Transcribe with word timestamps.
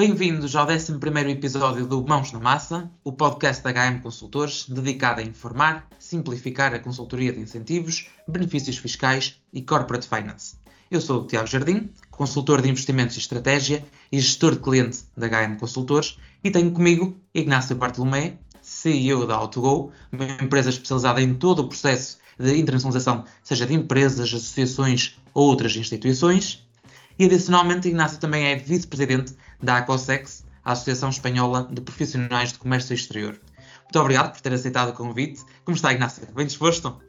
Bem-vindos 0.00 0.56
ao 0.56 0.66
11 0.66 0.94
episódio 1.28 1.86
do 1.86 2.02
Mãos 2.02 2.32
na 2.32 2.40
Massa, 2.40 2.90
o 3.04 3.12
podcast 3.12 3.62
da 3.62 3.70
HM 3.70 4.00
Consultores, 4.00 4.64
dedicado 4.66 5.20
a 5.20 5.22
informar, 5.22 5.86
simplificar 5.98 6.72
a 6.72 6.78
consultoria 6.78 7.30
de 7.30 7.38
incentivos, 7.38 8.08
benefícios 8.26 8.78
fiscais 8.78 9.38
e 9.52 9.60
corporate 9.60 10.08
finance. 10.08 10.56
Eu 10.90 11.02
sou 11.02 11.20
o 11.20 11.26
Tiago 11.26 11.46
Jardim, 11.46 11.90
consultor 12.10 12.62
de 12.62 12.70
investimentos 12.70 13.14
e 13.16 13.18
estratégia 13.18 13.84
e 14.10 14.18
gestor 14.18 14.52
de 14.52 14.60
cliente 14.60 15.00
da 15.14 15.28
HM 15.28 15.58
Consultores, 15.58 16.16
e 16.42 16.50
tenho 16.50 16.72
comigo 16.72 17.14
Ignácio 17.34 17.76
Bartolomé, 17.76 18.38
CEO 18.62 19.26
da 19.26 19.34
AutoGo, 19.34 19.92
uma 20.10 20.24
empresa 20.42 20.70
especializada 20.70 21.20
em 21.20 21.34
todo 21.34 21.58
o 21.58 21.68
processo 21.68 22.16
de 22.38 22.58
internacionalização, 22.58 23.26
seja 23.42 23.66
de 23.66 23.74
empresas, 23.74 24.32
associações 24.32 25.18
ou 25.34 25.46
outras 25.46 25.76
instituições. 25.76 26.66
E 27.18 27.26
adicionalmente, 27.26 27.86
Ignácio 27.86 28.18
também 28.18 28.46
é 28.46 28.56
vice-presidente 28.56 29.34
da 29.62 29.78
ACOSEX, 29.78 30.44
a 30.64 30.72
Associação 30.72 31.08
Espanhola 31.08 31.68
de 31.70 31.80
Profissionais 31.80 32.52
de 32.52 32.58
Comércio 32.58 32.94
Exterior. 32.94 33.38
Muito 33.82 33.98
obrigado 33.98 34.32
por 34.32 34.40
ter 34.40 34.52
aceitado 34.52 34.90
o 34.90 34.92
convite. 34.92 35.42
Como 35.64 35.76
está, 35.76 35.92
Ignácio? 35.92 36.26
Bem 36.34 36.46
disposto? 36.46 37.00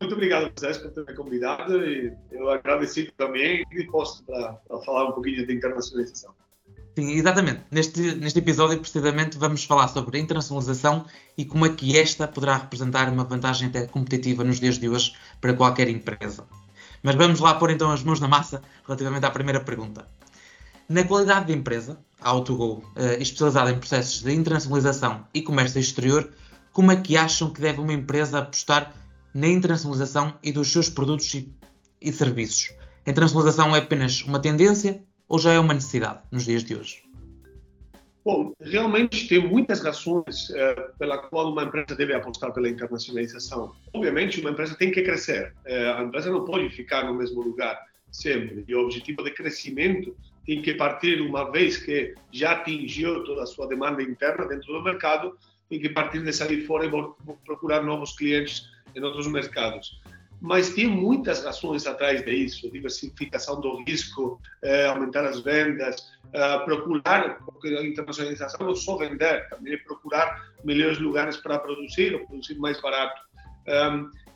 Muito 0.00 0.14
obrigado, 0.14 0.50
José, 0.58 0.78
por 0.78 0.90
ter 0.90 1.04
me 1.04 1.14
convidado 1.14 1.84
e 1.84 2.12
eu 2.30 2.48
agradeci 2.50 3.12
também 3.16 3.64
e 3.72 3.84
posso 3.84 4.22
para 4.24 4.58
falar 4.84 5.10
um 5.10 5.12
pouquinho 5.12 5.46
de 5.46 5.52
internacionalização. 5.52 6.34
Sim, 6.96 7.12
exatamente. 7.12 7.60
Neste, 7.70 8.14
neste 8.16 8.38
episódio, 8.38 8.78
precisamente, 8.80 9.38
vamos 9.38 9.64
falar 9.64 9.88
sobre 9.88 10.18
internacionalização 10.18 11.04
e 11.36 11.44
como 11.44 11.64
é 11.64 11.68
que 11.68 11.96
esta 11.96 12.26
poderá 12.26 12.56
representar 12.56 13.08
uma 13.08 13.24
vantagem 13.24 13.68
até 13.68 13.86
competitiva 13.86 14.42
nos 14.42 14.58
dias 14.58 14.78
de 14.78 14.88
hoje 14.88 15.14
para 15.40 15.54
qualquer 15.54 15.88
empresa. 15.88 16.44
Mas 17.02 17.14
vamos 17.14 17.38
lá 17.38 17.54
pôr 17.54 17.70
então 17.70 17.90
as 17.92 18.02
mãos 18.02 18.18
na 18.18 18.26
massa 18.26 18.62
relativamente 18.84 19.24
à 19.24 19.30
primeira 19.30 19.60
pergunta. 19.60 20.06
Na 20.88 21.04
qualidade 21.04 21.48
de 21.48 21.52
empresa, 21.52 21.98
a 22.18 22.30
AutoGo, 22.30 22.82
eh, 22.96 23.20
especializada 23.20 23.70
em 23.70 23.78
processos 23.78 24.22
de 24.22 24.32
internacionalização 24.32 25.26
e 25.34 25.42
comércio 25.42 25.78
exterior, 25.78 26.32
como 26.72 26.90
é 26.90 26.96
que 26.96 27.14
acham 27.14 27.52
que 27.52 27.60
deve 27.60 27.78
uma 27.78 27.92
empresa 27.92 28.38
apostar 28.38 28.94
na 29.34 29.48
internacionalização 29.48 30.32
e 30.42 30.50
dos 30.50 30.72
seus 30.72 30.88
produtos 30.88 31.34
e, 31.34 31.52
e 32.00 32.10
serviços? 32.10 32.72
A 33.06 33.10
internacionalização 33.10 33.76
é 33.76 33.80
apenas 33.80 34.22
uma 34.22 34.40
tendência 34.40 35.02
ou 35.28 35.38
já 35.38 35.52
é 35.52 35.58
uma 35.58 35.74
necessidade 35.74 36.20
nos 36.32 36.46
dias 36.46 36.64
de 36.64 36.74
hoje? 36.74 37.02
Bom, 38.24 38.54
realmente 38.58 39.28
tem 39.28 39.46
muitas 39.46 39.80
razões 39.80 40.50
é, 40.54 40.74
pela 40.98 41.18
qual 41.18 41.52
uma 41.52 41.64
empresa 41.64 41.94
deve 41.94 42.14
apostar 42.14 42.50
pela 42.54 42.66
internacionalização. 42.66 43.74
Obviamente, 43.92 44.40
uma 44.40 44.52
empresa 44.52 44.74
tem 44.74 44.90
que 44.90 45.02
crescer. 45.02 45.54
É, 45.66 45.92
a 45.92 46.02
empresa 46.02 46.30
não 46.30 46.46
pode 46.46 46.70
ficar 46.70 47.04
no 47.04 47.12
mesmo 47.12 47.42
lugar 47.42 47.78
sempre. 48.10 48.64
E 48.66 48.74
o 48.74 48.84
objetivo 48.84 49.22
de 49.22 49.32
crescimento 49.32 50.16
tem 50.48 50.62
que 50.62 50.72
partir, 50.72 51.20
uma 51.20 51.52
vez 51.52 51.76
que 51.76 52.14
já 52.32 52.52
atingiu 52.52 53.22
toda 53.22 53.42
a 53.42 53.46
sua 53.46 53.68
demanda 53.68 54.02
interna 54.02 54.46
dentro 54.46 54.72
do 54.72 54.82
mercado, 54.82 55.36
tem 55.68 55.78
que 55.78 55.90
partir 55.90 56.24
de 56.24 56.32
sair 56.32 56.64
fora 56.64 56.86
e 56.86 56.90
procurar 57.44 57.82
novos 57.82 58.16
clientes 58.16 58.66
em 58.96 59.02
outros 59.02 59.26
mercados 59.26 60.00
mas 60.40 60.70
tem 60.70 60.86
muitas 60.86 61.44
razões 61.44 61.86
atrás 61.86 62.24
disso, 62.24 62.70
diversificação 62.70 63.60
do 63.60 63.82
risco, 63.82 64.40
eh, 64.62 64.86
aumentar 64.86 65.24
as 65.24 65.40
vendas, 65.40 66.12
eh, 66.32 66.58
procurar, 66.60 67.38
porque 67.44 67.68
a 67.68 67.82
internacionalização 67.84 68.64
não 68.64 68.74
só 68.74 68.96
vender, 68.96 69.48
também 69.48 69.74
é 69.74 69.76
procurar 69.78 70.52
melhores 70.64 70.98
lugares 71.00 71.36
para 71.38 71.58
produzir 71.58 72.14
ou 72.14 72.24
produzir 72.26 72.56
mais 72.58 72.80
barato. 72.80 73.20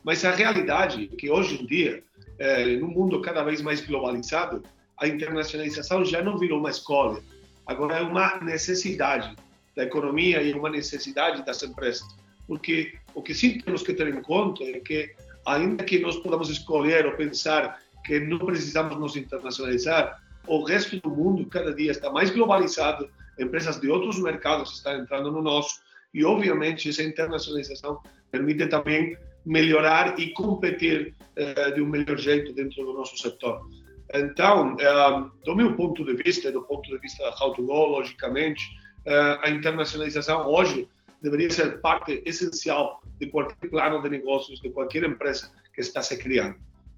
Mas 0.03 0.25
a 0.25 0.31
realidade 0.31 1.09
é 1.11 1.15
que 1.15 1.29
hoje 1.29 1.63
em 1.63 1.65
dia, 1.65 2.03
eh, 2.37 2.75
no 2.75 2.87
mundo 2.87 3.21
cada 3.21 3.41
vez 3.41 3.61
mais 3.61 3.79
globalizado, 3.79 4.61
a 4.99 5.07
internacionalização 5.07 6.05
já 6.05 6.21
não 6.21 6.37
virou 6.37 6.59
uma 6.59 6.69
escolha, 6.69 7.21
agora 7.65 7.97
é 7.97 8.01
uma 8.01 8.39
necessidade 8.39 9.35
da 9.75 9.83
economia 9.83 10.41
e 10.41 10.53
uma 10.53 10.69
necessidade 10.69 11.45
das 11.45 11.63
empresas. 11.63 12.07
Porque 12.47 12.93
o 13.13 13.21
que 13.21 13.33
sim 13.33 13.59
temos 13.59 13.83
que 13.83 13.93
ter 13.93 14.07
em 14.07 14.21
conta 14.21 14.63
é 14.63 14.79
que 14.79 15.11
ainda 15.45 15.83
que 15.83 15.99
nós 15.99 16.17
podamos 16.17 16.49
escolher 16.49 17.05
ou 17.05 17.13
pensar 17.13 17.81
que 18.05 18.19
não 18.19 18.37
precisamos 18.39 18.99
nos 18.99 19.15
internacionalizar, 19.15 20.21
o 20.45 20.63
resto 20.63 20.99
do 20.99 21.09
mundo 21.09 21.45
cada 21.45 21.73
dia 21.73 21.91
está 21.91 22.11
mais 22.11 22.29
globalizado, 22.29 23.09
empresas 23.39 23.79
de 23.79 23.89
outros 23.89 24.19
mercados 24.19 24.73
estão 24.73 24.97
entrando 24.97 25.31
no 25.31 25.41
nosso, 25.41 25.81
e 26.13 26.23
obviamente 26.23 26.89
essa 26.89 27.01
internacionalização 27.01 27.99
permite 28.29 28.67
também 28.67 29.17
melhorar 29.45 30.19
e 30.19 30.31
competir 30.31 31.13
uh, 31.37 31.73
de 31.73 31.81
um 31.81 31.87
melhor 31.87 32.17
jeito 32.17 32.53
dentro 32.53 32.85
do 32.85 32.93
nosso 32.93 33.17
setor. 33.17 33.67
Então, 34.13 34.75
uh, 34.75 35.31
do 35.43 35.55
meu 35.55 35.75
ponto 35.75 36.05
de 36.05 36.13
vista, 36.13 36.51
do 36.51 36.61
ponto 36.61 36.87
de 36.87 36.97
vista 36.99 37.23
da 37.23 37.35
How 37.35 37.53
to 37.53 37.63
Go, 37.63 37.85
logicamente, 37.87 38.63
uh, 39.07 39.39
a 39.41 39.49
internacionalização 39.49 40.47
hoje 40.47 40.87
deveria 41.21 41.49
ser 41.49 41.81
parte 41.81 42.21
essencial 42.25 43.01
de 43.19 43.27
qualquer 43.27 43.69
plano 43.69 44.01
de 44.03 44.09
negócios 44.09 44.59
de 44.59 44.69
qualquer 44.69 45.03
empresa 45.03 45.51
que 45.73 45.81
está 45.81 46.01
se 46.03 46.17
criando. 46.17 46.55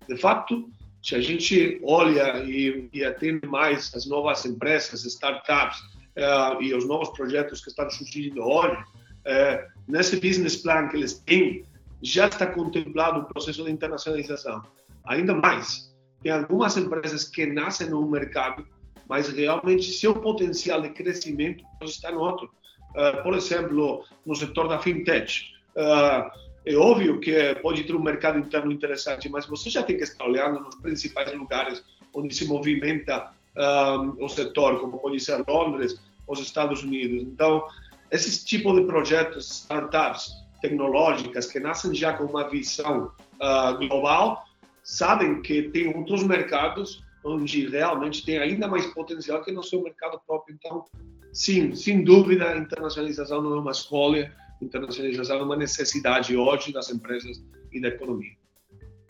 De 0.09 0.17
fato, 0.17 0.69
se 1.01 1.15
a 1.15 1.21
gente 1.21 1.79
olha 1.83 2.43
e, 2.43 2.89
e 2.91 3.05
atende 3.05 3.47
mais 3.47 3.93
as 3.95 4.05
novas 4.07 4.43
empresas, 4.45 5.05
startups 5.05 5.79
uh, 5.79 6.61
e 6.61 6.73
os 6.73 6.85
novos 6.85 7.09
projetos 7.09 7.61
que 7.61 7.69
estão 7.69 7.89
surgindo 7.89 8.41
hoje, 8.41 8.75
uh, 8.75 9.71
nesse 9.87 10.19
business 10.19 10.57
plan 10.57 10.89
que 10.89 10.97
eles 10.97 11.19
têm, 11.19 11.63
já 12.01 12.27
está 12.27 12.45
contemplado 12.47 13.21
o 13.21 13.25
processo 13.25 13.63
de 13.63 13.71
internacionalização. 13.71 14.63
Ainda 15.05 15.33
mais, 15.33 15.94
tem 16.25 16.33
algumas 16.33 16.75
empresas 16.75 17.25
que 17.25 17.45
nascem 17.45 17.87
no 17.87 18.03
mercado, 18.09 18.65
mas 19.07 19.29
realmente 19.29 19.91
seu 19.91 20.15
potencial 20.15 20.81
de 20.81 20.89
crescimento 20.89 21.63
está 21.83 22.11
no 22.11 22.19
outro. 22.19 22.49
Uh, 22.95 23.21
por 23.21 23.35
exemplo, 23.35 24.03
no 24.25 24.33
setor 24.33 24.67
da 24.67 24.79
fintech. 24.79 25.53
Uh, 25.75 26.27
é 26.65 26.75
óbvio 26.75 27.19
que 27.19 27.53
pode 27.61 27.83
ter 27.83 27.95
um 27.95 28.01
mercado 28.01 28.39
interno 28.39 28.71
interessante, 28.71 29.29
mas 29.29 29.45
você 29.45 29.69
já 29.69 29.83
tem 29.83 29.97
que 29.97 30.03
estar 30.03 30.25
olhando 30.25 30.61
nos 30.61 30.73
principais 30.73 31.31
lugares 31.31 31.83
onde 32.11 32.33
se 32.33 32.47
movimenta 32.47 33.31
um, 33.55 34.25
o 34.25 34.27
setor, 34.27 34.79
como 34.79 34.97
pode 34.97 35.19
ser 35.19 35.43
Londres, 35.47 36.01
os 36.27 36.39
Estados 36.39 36.81
Unidos. 36.81 37.21
Então, 37.21 37.67
esses 38.09 38.43
tipos 38.43 38.73
de 38.73 38.87
projetos, 38.87 39.47
startups 39.61 40.31
tecnológicas 40.59 41.45
que 41.45 41.59
nascem 41.59 41.93
já 41.93 42.13
com 42.13 42.23
uma 42.23 42.49
visão 42.49 43.11
uh, 43.35 43.77
global, 43.77 44.43
sabem 44.85 45.41
que 45.41 45.63
tem 45.63 45.87
outros 45.87 46.23
mercados 46.23 47.03
onde 47.25 47.67
realmente 47.67 48.23
tem 48.23 48.37
ainda 48.37 48.67
mais 48.67 48.85
potencial 48.93 49.43
que 49.43 49.51
no 49.51 49.63
seu 49.63 49.81
mercado 49.81 50.21
próprio. 50.27 50.55
Então, 50.55 50.85
sim, 51.33 51.73
sem 51.73 52.03
dúvida, 52.03 52.51
a 52.51 52.57
internacionalização 52.57 53.41
não 53.41 53.55
é 53.55 53.59
uma 53.59 53.71
escolha, 53.71 54.31
internacionalização 54.61 55.39
é 55.39 55.43
uma 55.43 55.55
necessidade 55.55 56.37
hoje 56.37 56.71
das 56.71 56.91
empresas 56.91 57.43
e 57.73 57.81
da 57.81 57.87
economia. 57.87 58.33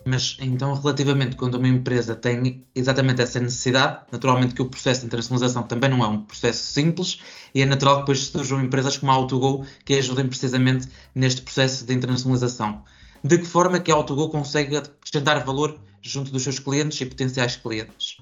Mas 0.08 0.38
então, 0.40 0.74
relativamente 0.76 1.36
quando 1.36 1.56
uma 1.56 1.68
empresa 1.68 2.16
tem 2.16 2.64
exatamente 2.74 3.22
essa 3.22 3.40
necessidade, 3.40 4.06
naturalmente 4.12 4.54
que 4.54 4.62
o 4.62 4.70
processo 4.70 5.02
de 5.02 5.08
internacionalização 5.08 5.64
também 5.64 5.90
não 5.90 6.04
é 6.04 6.08
um 6.08 6.22
processo 6.22 6.64
simples 6.72 7.20
e 7.54 7.62
é 7.62 7.66
natural 7.66 7.96
que 7.96 8.02
depois 8.02 8.20
surjam 8.20 8.64
empresas 8.64 8.98
como 8.98 9.12
a 9.12 9.16
AutoGo 9.16 9.66
que 9.84 9.96
ajudem 9.96 10.28
precisamente 10.28 10.88
neste 11.14 11.42
processo 11.42 11.86
de 11.86 11.94
internacionalização. 11.94 12.84
De 13.26 13.40
que 13.40 13.46
forma 13.46 13.80
que 13.80 13.92
a 13.92 13.96
AutoGo 13.96 14.30
consegue 14.30 14.78
acrescentar 14.78 15.44
valor 15.44 15.80
junto 16.02 16.32
dos 16.32 16.44
seus 16.44 16.60
clientes 16.60 17.02
e 17.02 17.06
potenciais 17.06 17.56
clientes? 17.56 18.18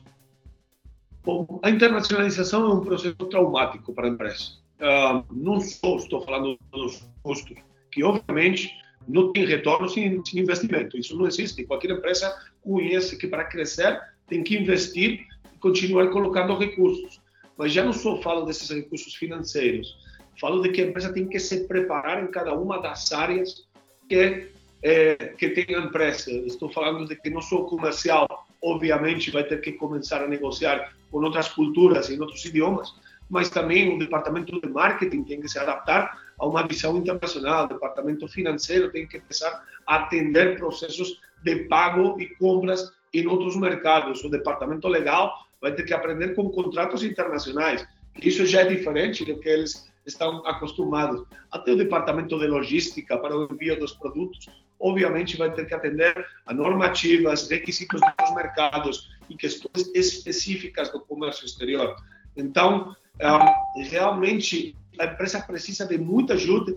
Bom, 1.23 1.59
a 1.61 1.69
internacionalização 1.69 2.71
é 2.71 2.73
um 2.73 2.81
processo 2.81 3.15
traumático 3.15 3.93
para 3.93 4.07
a 4.07 4.09
empresa 4.09 4.63
uh, 4.83 5.25
não 5.31 5.59
só 5.59 5.95
estou 5.95 6.21
falando 6.21 6.57
dos 6.71 7.07
custos, 7.21 7.57
que 7.91 8.03
obviamente 8.03 8.71
não 9.07 9.31
tem 9.33 9.45
retorno 9.45 9.87
sem, 9.89 10.23
sem, 10.25 10.39
investimento. 10.41 10.97
Isso 10.97 11.17
não 11.17 11.27
existe. 11.27 11.65
Qualquer 11.65 11.91
empresa 11.91 12.33
conhece 12.61 13.17
que 13.17 13.27
para 13.27 13.45
crescer 13.45 13.99
tem 14.27 14.43
que 14.43 14.57
investir 14.57 15.25
e 15.53 15.57
continuar 15.59 16.09
colocando 16.09 16.57
recursos. 16.57 17.21
Mas 17.57 17.71
já 17.71 17.83
não 17.83 17.93
só 17.93 18.21
falo 18.21 18.45
desses 18.45 18.69
recursos 18.69 19.13
financeiros, 19.15 19.95
falo 20.39 20.61
de 20.61 20.69
que 20.69 20.81
a 20.81 20.85
empresa 20.85 21.13
tem 21.13 21.27
que 21.27 21.39
se 21.39 21.67
preparar 21.67 22.23
em 22.23 22.31
cada 22.31 22.53
uma 22.53 22.81
das 22.81 23.11
áreas 23.11 23.67
que 24.09 24.47
é, 24.83 25.15
que 25.15 25.49
tem 25.49 25.75
a 25.75 25.79
empresa. 25.79 26.29
Estou 26.29 26.69
falando 26.69 27.07
de 27.07 27.15
que 27.15 27.29
não 27.29 27.39
o 27.39 27.63
comercial, 27.65 28.27
obviamente, 28.61 29.31
vai 29.31 29.43
ter 29.43 29.61
que 29.61 29.71
começar 29.71 30.21
a 30.21 30.27
negociar 30.27 30.93
com 31.09 31.19
outras 31.19 31.47
culturas 31.47 32.09
e 32.09 32.15
em 32.15 32.19
outros 32.19 32.43
idiomas, 32.43 32.93
mas 33.29 33.49
também 33.49 33.95
o 33.95 33.97
departamento 33.97 34.59
de 34.59 34.67
marketing 34.67 35.23
tem 35.23 35.39
que 35.39 35.47
se 35.47 35.57
adaptar 35.57 36.21
a 36.37 36.45
uma 36.45 36.67
visão 36.67 36.97
internacional, 36.97 37.65
o 37.65 37.69
departamento 37.69 38.27
financeiro 38.27 38.91
tem 38.91 39.07
que 39.07 39.19
começar 39.19 39.63
a 39.87 39.95
atender 39.95 40.57
processos 40.57 41.19
de 41.43 41.55
pago 41.67 42.19
e 42.19 42.27
compras 42.35 42.91
em 43.13 43.25
outros 43.27 43.55
mercados, 43.55 44.23
o 44.23 44.29
departamento 44.29 44.87
legal 44.87 45.33
vai 45.61 45.71
ter 45.73 45.83
que 45.83 45.93
aprender 45.93 46.35
com 46.35 46.49
contratos 46.49 47.03
internacionais, 47.03 47.87
isso 48.21 48.45
já 48.45 48.61
é 48.61 48.65
diferente 48.65 49.23
do 49.23 49.39
que 49.39 49.47
eles 49.47 49.89
estão 50.05 50.45
acostumados. 50.45 51.23
Até 51.51 51.71
o 51.71 51.77
departamento 51.77 52.37
de 52.37 52.47
logística 52.47 53.17
para 53.17 53.35
o 53.35 53.47
envio 53.51 53.79
dos 53.79 53.93
produtos, 53.93 54.49
obviamente 54.83 55.37
vai 55.37 55.51
ter 55.53 55.65
que 55.65 55.73
atender 55.73 56.27
a 56.45 56.53
normativas, 56.53 57.49
requisitos 57.49 58.01
dos 58.19 58.35
mercados 58.35 59.09
e 59.29 59.35
questões 59.35 59.89
específicas 59.95 60.91
do 60.91 60.99
comércio 60.99 61.45
exterior. 61.45 61.95
Então, 62.35 62.93
um, 63.21 63.83
realmente 63.83 64.75
a 64.99 65.05
empresa 65.05 65.41
precisa 65.41 65.87
de 65.87 65.97
muita 65.97 66.33
ajuda 66.33 66.75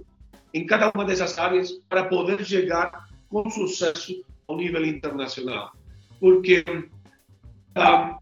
em 0.54 0.64
cada 0.64 0.90
uma 0.94 1.04
dessas 1.04 1.36
áreas 1.36 1.72
para 1.88 2.04
poder 2.04 2.44
chegar 2.44 3.08
com 3.28 3.50
sucesso 3.50 4.24
ao 4.46 4.56
nível 4.56 4.86
internacional. 4.86 5.72
Porque 6.20 6.64
um, 7.76 8.16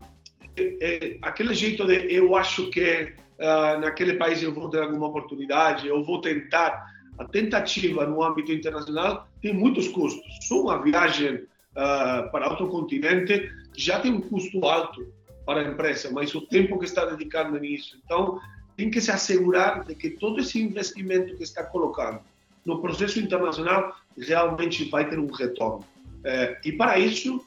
é, 0.57 0.79
é, 0.81 1.19
aquele 1.21 1.53
jeito 1.55 1.87
de 1.87 2.13
eu 2.13 2.35
acho 2.35 2.71
que 2.71 3.13
uh, 3.39 3.79
naquele 3.81 4.15
país 4.15 4.43
eu 4.43 4.55
vou 4.55 4.71
ter 4.71 4.83
alguma 4.83 5.09
oportunidade, 5.09 5.87
eu 5.87 6.03
vou 6.03 6.23
tentar, 6.23 6.87
a 7.19 7.25
tentativa 7.27 8.07
no 8.07 8.23
âmbito 8.23 8.51
internacional 8.51 9.29
tem 9.44 9.52
muitos 9.52 9.88
custos. 9.88 10.25
Só 10.41 10.62
uma 10.62 10.82
viagem 10.82 11.35
uh, 11.35 12.31
para 12.32 12.49
outro 12.49 12.67
continente 12.69 13.52
já 13.76 14.00
tem 14.00 14.11
um 14.11 14.23
custo 14.23 14.64
alto 14.64 15.06
para 15.44 15.61
a 15.61 15.64
empresa, 15.70 16.11
mas 16.11 16.35
o 16.35 16.41
tempo 16.41 16.79
que 16.79 16.87
está 16.87 17.05
dedicando 17.05 17.61
nisso. 17.61 18.00
Então, 18.02 18.41
tem 18.75 18.91
que 18.91 19.02
se 19.02 19.11
assegurar 19.11 19.85
de 19.85 19.94
que 19.94 20.08
todo 20.08 20.41
esse 20.41 20.58
investimento 20.58 21.37
que 21.37 21.43
está 21.43 21.62
colocando 21.62 22.20
no 22.64 22.81
processo 22.81 23.20
internacional 23.20 23.94
realmente 24.17 24.88
vai 24.88 25.11
ter 25.11 25.19
um 25.19 25.31
retorno. 25.31 25.85
É, 26.25 26.58
e 26.64 26.73
para 26.73 26.99
isso, 26.99 27.44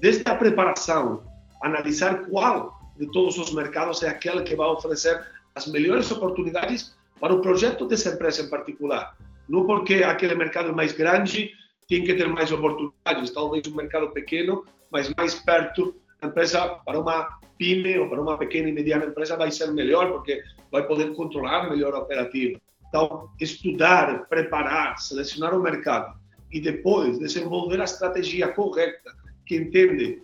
desde 0.00 0.28
a 0.28 0.34
preparação, 0.34 1.22
analisar 1.62 2.26
qual 2.26 2.76
de 2.98 3.06
todos 3.12 3.38
os 3.38 3.54
mercados 3.54 4.02
é 4.02 4.08
aquele 4.08 4.42
que 4.42 4.56
vai 4.56 4.66
oferecer 4.66 5.24
as 5.54 5.68
melhores 5.68 6.10
oportunidades 6.10 6.96
para 7.20 7.32
o 7.32 7.40
projeto 7.40 7.86
dessa 7.86 8.08
empresa 8.08 8.42
em 8.42 8.50
particular. 8.50 9.16
Não 9.48 9.66
porque 9.66 9.96
aquele 9.96 10.34
mercado 10.34 10.74
mais 10.74 10.92
grande 10.92 11.52
tem 11.88 12.04
que 12.04 12.14
ter 12.14 12.28
mais 12.28 12.50
oportunidades, 12.50 13.30
talvez 13.30 13.66
um 13.66 13.76
mercado 13.76 14.10
pequeno, 14.10 14.64
mas 14.90 15.12
mais 15.16 15.34
perto, 15.34 15.94
a 16.20 16.26
empresa 16.26 16.66
para 16.84 16.98
uma 16.98 17.38
pyme 17.58 17.98
ou 17.98 18.08
para 18.08 18.20
uma 18.20 18.36
pequena 18.36 18.68
e 18.68 18.72
mediana 18.72 19.06
empresa 19.06 19.36
vai 19.36 19.50
ser 19.50 19.70
melhor 19.72 20.12
porque 20.12 20.42
vai 20.70 20.86
poder 20.86 21.14
controlar 21.14 21.70
melhor 21.70 21.94
a 21.94 22.00
operativa. 22.00 22.60
Então, 22.88 23.28
estudar, 23.40 24.26
preparar, 24.28 24.98
selecionar 24.98 25.54
o 25.54 25.62
mercado 25.62 26.18
e 26.50 26.60
depois 26.60 27.18
desenvolver 27.18 27.80
a 27.80 27.84
estratégia 27.84 28.48
correta 28.48 29.14
que 29.44 29.56
entende 29.56 30.22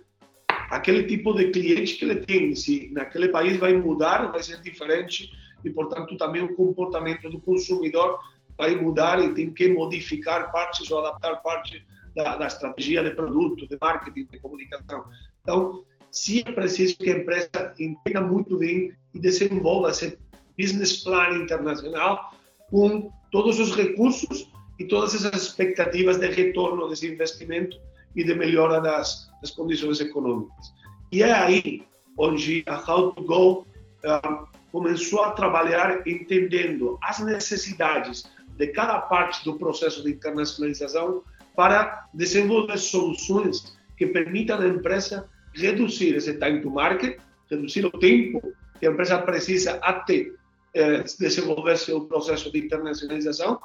aquele 0.71 1.05
tipo 1.05 1.35
de 1.35 1.51
cliente 1.51 1.97
que 1.97 2.05
ele 2.05 2.17
tem, 2.17 2.55
se 2.55 2.91
naquele 2.93 3.29
país 3.29 3.57
vai 3.59 3.75
mudar, 3.75 4.31
vai 4.33 4.43
ser 4.43 4.61
diferente 4.63 5.31
e, 5.65 5.71
portanto, 5.71 6.17
também 6.17 6.43
o 6.43 6.55
comportamento 6.55 7.29
do 7.29 7.41
consumidor 7.41 8.19
mudar 8.71 9.23
e 9.23 9.35
tem 9.35 9.53
que 9.53 9.69
modificar 9.69 10.51
partes 10.51 10.91
ou 10.91 10.99
adaptar 11.01 11.37
partes 11.43 11.83
da, 12.15 12.37
da 12.37 12.47
estratégia 12.47 13.03
de 13.03 13.11
produto, 13.11 13.67
de 13.67 13.77
marketing, 13.81 14.27
de 14.31 14.39
comunicação. 14.39 15.05
Então, 15.43 15.85
se 16.11 16.41
é 16.41 16.53
preciso 16.53 16.97
que 16.99 17.11
a 17.11 17.19
empresa 17.19 17.75
entenda 17.79 18.21
muito 18.21 18.59
bem 18.59 18.93
e 19.15 19.19
desenvolva 19.19 19.91
esse 19.91 20.19
business 20.59 21.03
plan 21.03 21.37
internacional 21.37 22.35
com 22.71 23.11
todos 23.31 23.59
os 23.59 23.75
recursos 23.75 24.51
e 24.79 24.85
todas 24.85 25.15
essas 25.15 25.43
expectativas 25.43 26.19
de 26.19 26.29
retorno 26.29 26.89
desse 26.89 27.11
investimento 27.11 27.79
e 28.15 28.25
de 28.25 28.35
melhora 28.35 28.81
das, 28.81 29.31
das 29.41 29.51
condições 29.51 30.01
econômicas. 30.01 30.73
E 31.11 31.23
é 31.23 31.33
aí 31.33 31.83
onde 32.19 32.63
a 32.67 32.77
How 32.77 33.13
to 33.13 33.23
Go 33.23 33.67
uh, 34.05 34.47
começou 34.71 35.23
a 35.23 35.33
trabalhar 35.33 36.07
entendendo 36.07 36.99
as 37.03 37.21
necessidades 37.21 38.25
de 38.57 38.67
cada 38.69 39.01
parte 39.01 39.45
do 39.45 39.59
processo 39.59 40.03
de 40.03 40.13
internacionalização 40.13 41.23
para 41.55 42.09
desenvolver 42.15 42.79
soluções 42.79 43.77
que 43.97 44.07
permitam 44.07 44.61
à 44.61 44.67
empresa 44.67 45.29
reduzir 45.55 46.17
esse 46.17 46.35
time 46.39 46.61
to 46.61 46.71
market, 46.71 47.19
reduzir 47.51 47.85
o 47.85 47.91
tempo 47.91 48.41
que 48.79 48.87
a 48.87 48.91
empresa 48.91 49.19
precisa 49.19 49.79
até 49.83 50.31
eh, 50.75 51.05
desenvolver 51.19 51.77
seu 51.77 52.01
processo 52.07 52.51
de 52.51 52.59
internacionalização, 52.59 53.61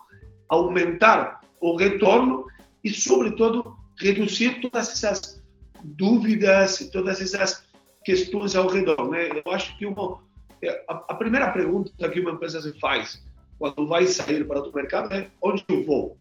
aumentar 0.50 1.42
o 1.60 1.76
retorno 1.76 2.46
e, 2.84 2.90
sobretudo, 2.90 3.76
reduzir 4.00 4.62
todas 4.62 4.90
essas 4.90 5.42
dúvidas 5.84 6.82
e 6.82 6.92
todas 6.92 7.22
essas 7.22 7.66
questões 8.04 8.56
ao 8.56 8.68
redor. 8.68 9.10
Né? 9.10 9.30
Eu 9.44 9.52
acho 9.52 9.78
que 9.78 9.86
uma, 9.86 10.22
eh, 10.62 10.84
a, 10.88 11.16
primeira 11.16 11.50
pergunta 11.52 11.92
que 12.10 12.20
uma 12.20 12.32
empresa 12.32 12.62
se 12.62 12.78
faz 12.80 13.26
quando 13.58 13.88
vai 13.88 14.06
sair 14.06 14.46
para 14.48 14.62
o 14.62 14.74
mercado 14.74 15.14
é 15.14 15.30
onde 15.42 15.64
eu 15.68 15.84
vou? 15.84 16.18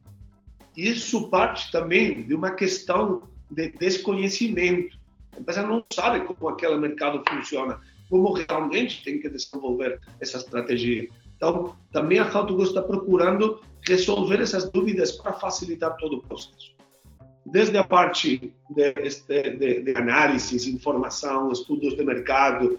Isso 0.77 1.29
parte 1.29 1.71
também 1.71 2.23
de 2.23 2.35
uma 2.35 2.51
questão 2.51 3.23
de 3.51 3.71
desconhecimento. 3.71 4.99
A 5.35 5.41
empresa 5.41 5.63
não 5.63 5.85
sabe 5.93 6.21
como 6.21 6.49
aquele 6.49 6.77
mercado 6.77 7.23
funciona, 7.29 7.81
como 8.09 8.33
realmente 8.33 9.03
tem 9.05 9.21
que 9.21 9.29
desenvolver 9.29 10.01
essa 10.21 10.39
estratégia. 10.39 11.09
Então, 11.37 11.77
também 11.93 12.19
a 12.19 12.27
How 12.27 12.63
está 12.63 12.83
procurando 12.83 13.61
resolver 13.87 14.41
essas 14.41 14.71
dúvidas 14.71 15.13
para 15.13 15.33
facilitar 15.35 15.97
todo 15.97 16.17
o 16.17 16.23
processo. 16.23 16.75
Desde 17.45 17.77
a 17.79 17.85
parte 17.85 18.53
de, 18.71 18.93
de, 18.93 19.81
de 19.83 19.97
análise, 19.97 20.71
informação, 20.71 21.53
estudos 21.53 21.97
de 21.97 22.05
mercado, 22.05 22.79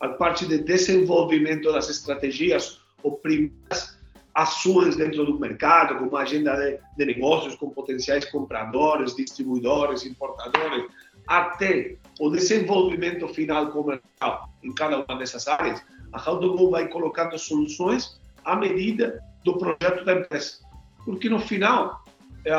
a 0.00 0.08
parte 0.08 0.46
de 0.46 0.58
desenvolvimento 0.58 1.70
das 1.72 1.88
estratégias 1.88 2.80
ou 3.02 3.12
primeiras 3.18 3.97
ações 4.38 4.94
dentro 4.94 5.24
do 5.24 5.36
mercado, 5.36 5.98
como 5.98 6.16
agenda 6.16 6.54
de, 6.54 6.78
de 6.96 7.04
negócios 7.04 7.56
com 7.56 7.70
potenciais 7.70 8.24
compradores, 8.26 9.16
distribuidores, 9.16 10.06
importadores, 10.06 10.86
até 11.26 11.96
o 12.20 12.30
desenvolvimento 12.30 13.26
final 13.28 13.72
comercial 13.72 14.48
em 14.62 14.72
cada 14.72 15.04
uma 15.04 15.18
dessas 15.18 15.48
áreas, 15.48 15.82
a 16.12 16.30
How 16.30 16.70
vai 16.70 16.86
colocando 16.86 17.36
soluções 17.36 18.20
à 18.44 18.54
medida 18.54 19.20
do 19.44 19.58
projeto 19.58 20.04
da 20.04 20.14
empresa. 20.14 20.58
Porque 21.04 21.28
no 21.28 21.40
final, 21.40 22.04
é, 22.44 22.52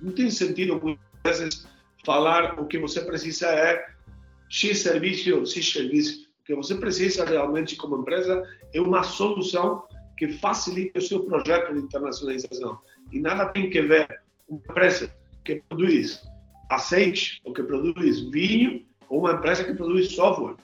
não 0.00 0.12
tem 0.14 0.30
sentido 0.30 0.80
muitas 0.80 1.40
vezes 1.40 1.66
falar 2.04 2.60
o 2.60 2.66
que 2.66 2.78
você 2.78 3.00
precisa 3.00 3.48
é 3.48 3.84
X 4.48 4.78
serviço, 4.78 5.44
X 5.46 5.72
serviço. 5.72 6.28
O 6.42 6.44
que 6.44 6.54
você 6.54 6.76
precisa 6.76 7.24
realmente 7.24 7.74
como 7.74 7.98
empresa 7.98 8.40
é 8.72 8.80
uma 8.80 9.02
solução 9.02 9.82
que 10.16 10.28
facilite 10.28 10.98
o 10.98 11.02
seu 11.02 11.24
projeto 11.24 11.72
de 11.72 11.80
internacionalização. 11.80 12.78
E 13.12 13.20
nada 13.20 13.46
tem 13.46 13.70
que 13.70 13.82
ver 13.82 14.20
uma 14.48 14.58
empresa 14.58 15.12
que 15.44 15.62
produz 15.68 16.22
azeite 16.70 17.40
ou 17.44 17.52
que 17.52 17.62
produz 17.62 18.20
vinho 18.30 18.84
ou 19.08 19.20
uma 19.20 19.32
empresa 19.32 19.64
que 19.64 19.74
produz 19.74 20.12
software. 20.12 20.56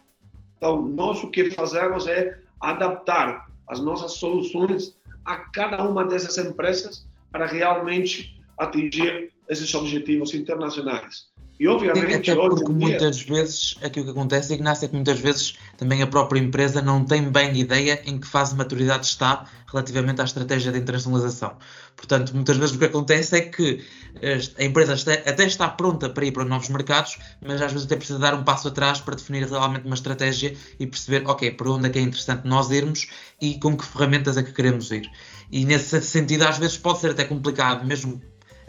Então, 0.56 0.82
nós 0.82 1.22
o 1.22 1.30
que 1.30 1.50
fazemos 1.50 2.06
é 2.06 2.38
adaptar 2.60 3.50
as 3.68 3.80
nossas 3.80 4.12
soluções 4.12 4.98
a 5.24 5.36
cada 5.36 5.82
uma 5.88 6.04
dessas 6.04 6.38
empresas 6.38 7.08
para 7.30 7.46
realmente 7.46 8.38
atingir 8.58 9.32
esses 9.48 9.74
objetivos 9.74 10.34
internacionais. 10.34 11.29
E 11.60 11.68
obviamente. 11.68 12.30
Até 12.30 12.34
porque 12.34 12.72
muitas 12.72 13.16
dia... 13.16 13.34
vezes 13.34 13.76
aquilo 13.82 14.06
que 14.06 14.10
acontece, 14.12 14.54
Ignacio, 14.54 14.86
é 14.86 14.88
que 14.88 14.94
muitas 14.94 15.20
vezes 15.20 15.58
também 15.76 16.00
a 16.00 16.06
própria 16.06 16.40
empresa 16.40 16.80
não 16.80 17.04
tem 17.04 17.30
bem 17.30 17.54
ideia 17.54 18.00
em 18.06 18.18
que 18.18 18.26
fase 18.26 18.52
de 18.52 18.56
maturidade 18.56 19.04
está 19.04 19.44
relativamente 19.70 20.22
à 20.22 20.24
estratégia 20.24 20.72
de 20.72 20.78
internacionalização. 20.78 21.58
Portanto, 21.94 22.34
muitas 22.34 22.56
vezes 22.56 22.74
o 22.74 22.78
que 22.78 22.86
acontece 22.86 23.36
é 23.36 23.40
que 23.42 23.84
a 24.58 24.64
empresa 24.64 24.94
até 24.94 25.44
está 25.44 25.68
pronta 25.68 26.08
para 26.08 26.24
ir 26.24 26.32
para 26.32 26.46
novos 26.46 26.70
mercados, 26.70 27.18
mas 27.46 27.60
às 27.60 27.70
vezes 27.70 27.86
até 27.86 27.94
precisa 27.94 28.18
dar 28.18 28.32
um 28.32 28.42
passo 28.42 28.68
atrás 28.68 29.02
para 29.02 29.14
definir 29.14 29.46
realmente 29.46 29.84
uma 29.84 29.94
estratégia 29.94 30.56
e 30.78 30.86
perceber, 30.86 31.28
ok, 31.28 31.50
por 31.50 31.68
onde 31.68 31.88
é 31.88 31.90
que 31.90 31.98
é 31.98 32.02
interessante 32.02 32.48
nós 32.48 32.70
irmos 32.70 33.06
e 33.38 33.60
com 33.60 33.76
que 33.76 33.84
ferramentas 33.84 34.38
é 34.38 34.42
que 34.42 34.52
queremos 34.52 34.90
ir. 34.90 35.06
E 35.52 35.66
nesse 35.66 36.00
sentido, 36.00 36.44
às 36.44 36.56
vezes 36.56 36.78
pode 36.78 37.00
ser 37.00 37.10
até 37.10 37.24
complicado, 37.24 37.86
mesmo 37.86 38.18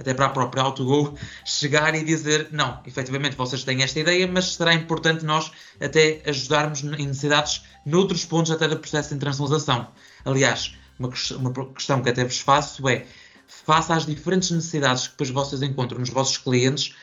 até 0.02 0.14
para 0.14 0.26
a 0.26 0.30
própria 0.30 0.64
AutoGo, 0.64 1.18
chegar 1.46 1.96
e 1.96 2.04
dizer, 2.04 2.50
não, 2.52 2.82
efetivamente 2.86 3.36
vocês 3.36 3.64
têm 3.64 3.84
esta 3.84 4.00
ideia, 4.00 4.28
mas 4.28 4.56
será 4.56 4.74
importante 4.74 5.24
nós 5.24 5.52
até 5.80 6.22
ajudarmos 6.26 6.84
em 6.84 7.08
necessidades 7.08 7.64
noutros 7.86 8.26
pontos 8.26 8.52
até 8.52 8.68
do 8.68 8.78
processo 8.78 9.10
de 9.10 9.16
internacionalização. 9.16 9.88
Aliás, 10.26 10.76
uma, 11.00 11.10
uma 11.38 11.74
questão 11.74 12.02
que 12.02 12.10
até 12.10 12.24
vos 12.24 12.40
faço 12.40 12.88
é, 12.90 13.06
face 13.48 13.92
às 13.94 14.06
diferentes 14.06 14.52
necessidades 14.52 15.08
que 15.08 15.12
depois 15.12 15.30
vocês 15.30 15.62
encontram 15.62 16.00
nos 16.00 16.10
vossos 16.10 16.38
clientes, 16.38 16.94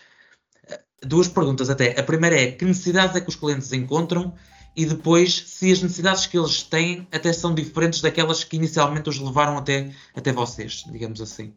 duas 1.02 1.28
perguntas 1.28 1.71
até. 1.71 1.99
A 1.99 2.02
primeira 2.02 2.40
é, 2.40 2.52
que 2.52 2.64
necessidades 2.64 3.14
é 3.17 3.21
que 3.21 3.28
os 3.28 3.37
clientes 3.37 3.73
encontram? 3.73 4.35
E 4.76 4.87
depois, 4.87 5.45
se 5.47 5.73
as 5.73 5.83
necessidades 5.83 6.26
que 6.26 6.38
eles 6.38 6.62
têm 6.62 7.07
até 7.11 7.33
são 7.33 7.55
diferentes 7.55 8.00
daquelas 8.00 8.45
que 8.45 8.57
inicialmente 8.57 9.09
os 9.09 9.19
levaram 9.19 9.59
até, 9.59 9.93
até 10.14 10.33
vocês, 10.33 10.85
digamos 10.90 11.21
assim. 11.21 11.52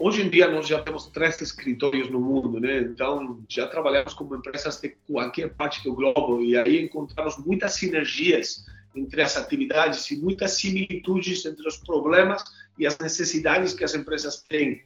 Hoje 0.00 0.22
em 0.22 0.28
dia 0.28 0.50
nós 0.50 0.66
já 0.66 0.82
temos 0.82 1.06
três 1.06 1.40
escritórios 1.40 2.10
no 2.10 2.20
mundo, 2.20 2.60
né? 2.60 2.80
Então 2.80 3.42
já 3.48 3.66
trabalhamos 3.66 4.12
com 4.12 4.34
empresas 4.34 4.80
de 4.80 4.90
qualquer 5.06 5.54
parte 5.54 5.82
do 5.84 5.94
globo 5.94 6.42
e 6.42 6.56
aí 6.56 6.82
encontramos 6.84 7.38
muitas 7.38 7.74
sinergias 7.74 8.66
entre 8.94 9.22
as 9.22 9.36
atividades 9.36 10.10
e 10.10 10.16
muitas 10.16 10.52
similitudes 10.52 11.44
entre 11.46 11.66
os 11.66 11.76
problemas 11.76 12.44
e 12.78 12.86
as 12.86 12.98
necessidades 12.98 13.72
que 13.72 13.84
as 13.84 13.94
empresas 13.94 14.42
têm. 14.42 14.82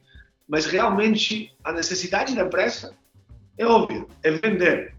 Mas 0.47 0.65
realmente 0.65 1.53
a 1.63 1.71
necessidade 1.71 2.35
da 2.35 2.43
empresa 2.43 2.95
é 3.57 3.65
óbvia, 3.65 4.05
é 4.23 4.31
vender, 4.31 4.95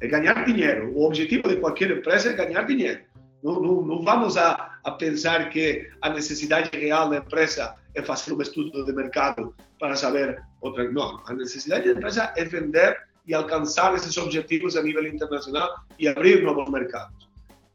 é 0.00 0.06
ganhar 0.06 0.44
dinheiro. 0.44 0.92
O 0.94 1.06
objetivo 1.06 1.48
de 1.48 1.56
qualquer 1.56 1.90
empresa 1.90 2.30
é 2.30 2.32
ganhar 2.32 2.62
dinheiro. 2.62 3.00
Não, 3.42 3.60
não, 3.60 3.82
não 3.82 4.02
vamos 4.02 4.36
a, 4.36 4.67
a, 4.84 4.90
pensar 4.92 5.50
que 5.50 5.88
a 6.00 6.10
necessidade 6.10 6.70
real 6.76 7.08
da 7.10 7.18
empresa 7.18 7.74
é 7.94 8.02
fazer 8.02 8.32
um 8.32 8.42
estudo 8.42 8.84
de 8.84 8.92
mercado 8.92 9.54
para 9.78 9.96
saber 9.96 10.42
outra. 10.60 10.90
Não, 10.90 11.22
a 11.26 11.32
necessidade 11.34 11.92
da 11.92 11.98
empresa 11.98 12.32
é 12.36 12.44
vender 12.44 12.96
e 13.26 13.34
alcançar 13.34 13.94
esses 13.94 14.16
objetivos 14.16 14.76
a 14.76 14.82
nível 14.82 15.06
internacional 15.06 15.68
e 15.98 16.08
abrir 16.08 16.42
novos 16.42 16.70
mercados. 16.70 17.28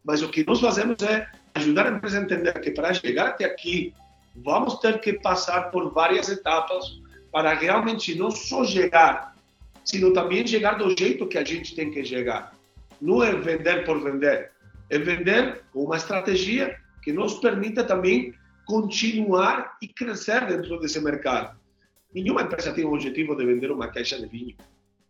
Mas 0.04 0.22
o 0.22 0.30
que 0.30 0.46
nós 0.46 0.60
fazemos 0.60 1.02
é 1.04 1.30
ajudar 1.54 1.88
a 1.88 1.92
empresa 1.92 2.20
a 2.20 2.22
entender 2.24 2.60
que 2.60 2.72
para 2.72 2.94
chegar 2.94 3.28
até 3.28 3.46
aqui, 3.46 3.94
vamos 4.36 4.80
ter 4.80 5.00
que 5.00 5.14
passar 5.14 5.70
por 5.72 5.94
várias 5.94 6.28
etapas 6.30 7.02
para 7.32 7.54
realmente 7.54 8.16
não 8.16 8.32
só 8.32 8.64
chegar, 8.66 9.36
sino 9.86 10.14
também 10.14 10.46
chegar 10.46 10.74
do 10.74 10.96
jeito 10.98 11.28
que 11.28 11.38
a 11.38 11.44
gente 11.44 11.76
tem 11.76 11.92
que 11.92 12.04
chegar. 12.04 12.54
Não 13.02 13.24
é 13.24 13.34
vender 13.34 13.86
por 13.86 14.02
vender, 14.02 14.52
é 14.90 14.98
vender 14.98 15.62
com 15.72 15.84
uma 15.84 15.98
estratégia 15.98 16.78
que 17.04 17.12
nos 17.12 17.36
permita 17.36 17.84
também 17.84 18.34
continuar 18.66 19.78
e 19.82 19.88
crescer 19.88 20.46
dentro 20.48 20.80
desse 20.80 21.00
mercado. 21.00 21.58
Nenhuma 22.14 22.44
empresa 22.44 22.72
tem 22.72 22.86
o 22.86 22.94
objetivo 22.94 23.36
de 23.36 23.46
vender 23.46 23.72
uma 23.72 23.88
caixa 23.88 24.18
de 24.20 24.28
vinho. 24.28 24.56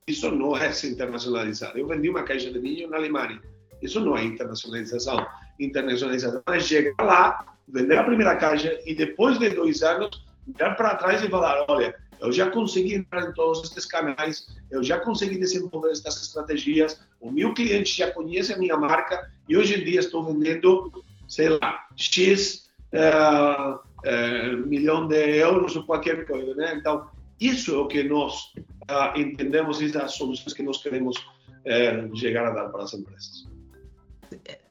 Isso 0.08 0.32
não 0.32 0.56
é 0.58 0.72
se 0.72 0.88
internacionalizar. 0.88 1.76
Eu 1.76 1.88
vendi 1.88 2.10
uma 2.10 2.24
caixa 2.24 2.52
de 2.52 2.60
vinho 2.60 2.90
na 2.90 2.98
Alemanha. 2.98 3.42
Isso 3.82 4.00
não 4.00 4.18
é 4.18 4.24
internacionalização. 4.24 5.26
Internacionalização 5.60 6.42
é 6.48 6.60
chegar 6.60 7.04
lá, 7.04 7.58
vender 7.68 7.98
a 7.98 8.04
primeira 8.04 8.36
caixa 8.38 8.80
e 8.86 8.96
depois 8.96 9.38
de 9.38 9.50
dois 9.50 9.84
anos, 9.84 10.26
olhar 10.48 10.76
para 10.76 10.96
trás 10.96 11.24
e 11.24 11.30
falar: 11.30 11.66
olha, 11.68 11.94
eu 12.24 12.32
já 12.32 12.50
consegui 12.50 12.96
entrar 12.96 13.30
em 13.30 13.34
todos 13.34 13.70
esses 13.70 13.86
canais, 13.86 14.48
eu 14.72 14.82
já 14.82 15.00
consegui 15.00 15.38
desenvolver 15.38 15.92
essas 15.92 16.22
estratégias, 16.22 17.00
o 17.20 17.30
meu 17.30 17.54
cliente 17.54 17.98
já 17.98 18.12
conhece 18.12 18.54
a 18.54 18.58
minha 18.58 18.78
marca 18.78 19.30
e 19.48 19.58
hoje 19.58 19.82
em 19.82 19.84
dia 19.84 20.00
estou 20.00 20.24
vendendo, 20.24 21.03
sei 21.28 21.50
lá, 21.50 21.88
X 21.96 22.70
uh, 22.94 23.76
uh, 23.76 24.68
milhão 24.68 25.08
de 25.08 25.38
euros 25.38 25.76
ou 25.76 25.84
qualquer 25.86 26.26
coisa, 26.26 26.54
né? 26.56 26.76
Então, 26.76 27.08
isso 27.40 27.74
é 27.74 27.78
o 27.78 27.88
que 27.88 28.04
nós 28.04 28.54
uh, 28.90 29.18
entendemos 29.18 29.82
e 29.82 29.98
as 29.98 30.14
soluções 30.14 30.54
que 30.54 30.64
nós 30.64 30.82
queremos 30.82 31.18
chegar 32.14 32.46
a 32.48 32.50
dar 32.50 32.68
para 32.70 32.84
as 32.84 32.94
empresas 32.94 33.48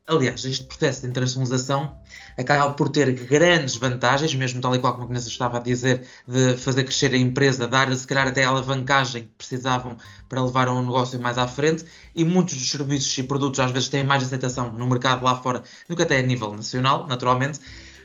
aliás, 0.07 0.45
este 0.45 0.65
processo 0.65 1.03
de 1.03 1.09
internacionalização 1.09 1.97
acaba 2.37 2.73
por 2.75 2.89
ter 2.89 3.13
grandes 3.13 3.77
vantagens, 3.77 4.35
mesmo 4.35 4.61
tal 4.61 4.75
e 4.75 4.79
qual 4.79 4.93
como 4.93 5.05
a 5.05 5.09
Vanessa 5.09 5.29
estava 5.29 5.59
a 5.59 5.61
dizer, 5.61 6.07
de 6.27 6.57
fazer 6.57 6.85
crescer 6.85 7.13
a 7.13 7.17
empresa, 7.17 7.67
dar 7.67 7.95
se 7.95 8.07
calhar 8.07 8.29
até 8.29 8.45
a 8.45 8.49
alavancagem 8.49 9.25
que 9.25 9.31
precisavam 9.39 9.97
para 10.29 10.43
levar 10.43 10.69
um 10.69 10.83
negócio 10.83 11.21
mais 11.21 11.39
à 11.39 11.47
frente, 11.47 11.85
e 12.15 12.25
muitos 12.25 12.57
dos 12.57 12.71
serviços 12.71 13.17
e 13.19 13.23
produtos 13.23 13.61
às 13.61 13.71
vezes 13.71 13.89
têm 13.89 14.05
mais 14.05 14.23
aceitação 14.23 14.73
no 14.73 14.87
mercado 14.87 15.25
lá 15.25 15.37
fora 15.37 15.63
do 15.89 15.97
que 15.97 16.03
até 16.03 16.19
a 16.19 16.23
nível 16.23 16.53
nacional, 16.55 17.07
naturalmente, 17.07 17.61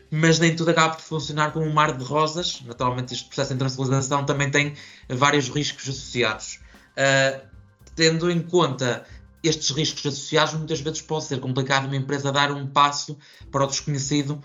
mas 0.10 0.40
nem 0.40 0.56
tudo 0.56 0.72
acaba 0.72 0.96
por 0.96 1.02
funcionar 1.02 1.52
como 1.52 1.66
um 1.66 1.74
mar 1.74 1.98
de 1.98 2.04
rosas. 2.04 2.62
Naturalmente, 2.66 3.14
este 3.14 3.26
processo 3.26 3.50
de 3.50 3.56
internacionalização 3.56 4.26
também 4.26 4.50
tem 4.50 4.74
vários 5.10 5.50
riscos 5.50 5.84
associados. 5.90 6.60
Uh, 6.94 7.58
tendo 7.98 8.30
em 8.30 8.42
conta 8.42 9.06
estes 9.44 9.70
riscos 9.72 10.06
associados 10.06 10.54
muitas 10.54 10.82
vezes 10.82 11.02
pode 11.02 11.26
ser 11.26 11.40
complicado 11.40 11.86
uma 11.86 11.96
empresa 11.96 12.32
dar 12.32 12.52
um 12.52 12.68
passo 12.68 13.18
para 13.52 13.64
o 13.64 13.68
desconhecido 13.68 14.42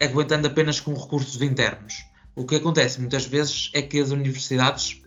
aguentando 0.00 0.46
apenas 0.46 0.80
com 0.80 0.94
recursos 0.94 1.40
internos. 1.42 2.04
O 2.34 2.46
que 2.46 2.56
acontece 2.56 3.00
muitas 3.00 3.26
vezes 3.26 3.70
é 3.74 3.82
que 3.82 3.98
as 3.98 4.10
universidades 4.10 5.00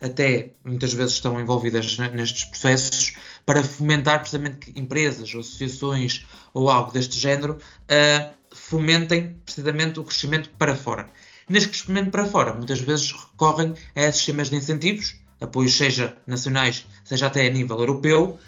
até 0.00 0.52
muitas 0.64 0.92
vezes 0.92 1.14
estão 1.14 1.40
envolvidas 1.40 1.98
nestes 1.98 2.44
processos 2.44 3.14
para 3.44 3.64
fomentar 3.64 4.20
precisamente 4.20 4.58
que 4.58 4.80
empresas 4.80 5.28
associações 5.28 6.24
ou 6.54 6.70
algo 6.70 6.92
deste 6.92 7.18
género 7.18 7.54
uh, 7.54 8.34
fomentem 8.54 9.36
precisamente 9.44 9.98
o 9.98 10.04
crescimento 10.04 10.50
para 10.50 10.76
fora. 10.76 11.10
Neste 11.48 11.70
crescimento 11.70 12.10
para 12.10 12.26
fora, 12.26 12.54
muitas 12.54 12.80
vezes 12.80 13.12
recorrem 13.12 13.74
a 13.96 14.12
sistemas 14.12 14.50
de 14.50 14.56
incentivos, 14.56 15.16
apoios 15.40 15.76
seja 15.76 16.16
nacionais, 16.26 16.86
seja 17.04 17.26
até 17.26 17.46
a 17.46 17.50
nível 17.50 17.78
europeu, 17.78 18.38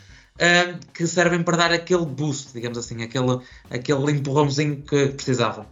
uh, 0.40 0.78
que 0.92 1.06
servem 1.06 1.42
para 1.42 1.56
dar 1.56 1.72
aquele 1.72 2.06
boost, 2.06 2.52
digamos 2.52 2.78
assim, 2.78 3.02
aquele, 3.02 3.40
aquele 3.70 4.12
empurrãozinho 4.12 4.82
que 4.82 5.08
precisavam. 5.08 5.66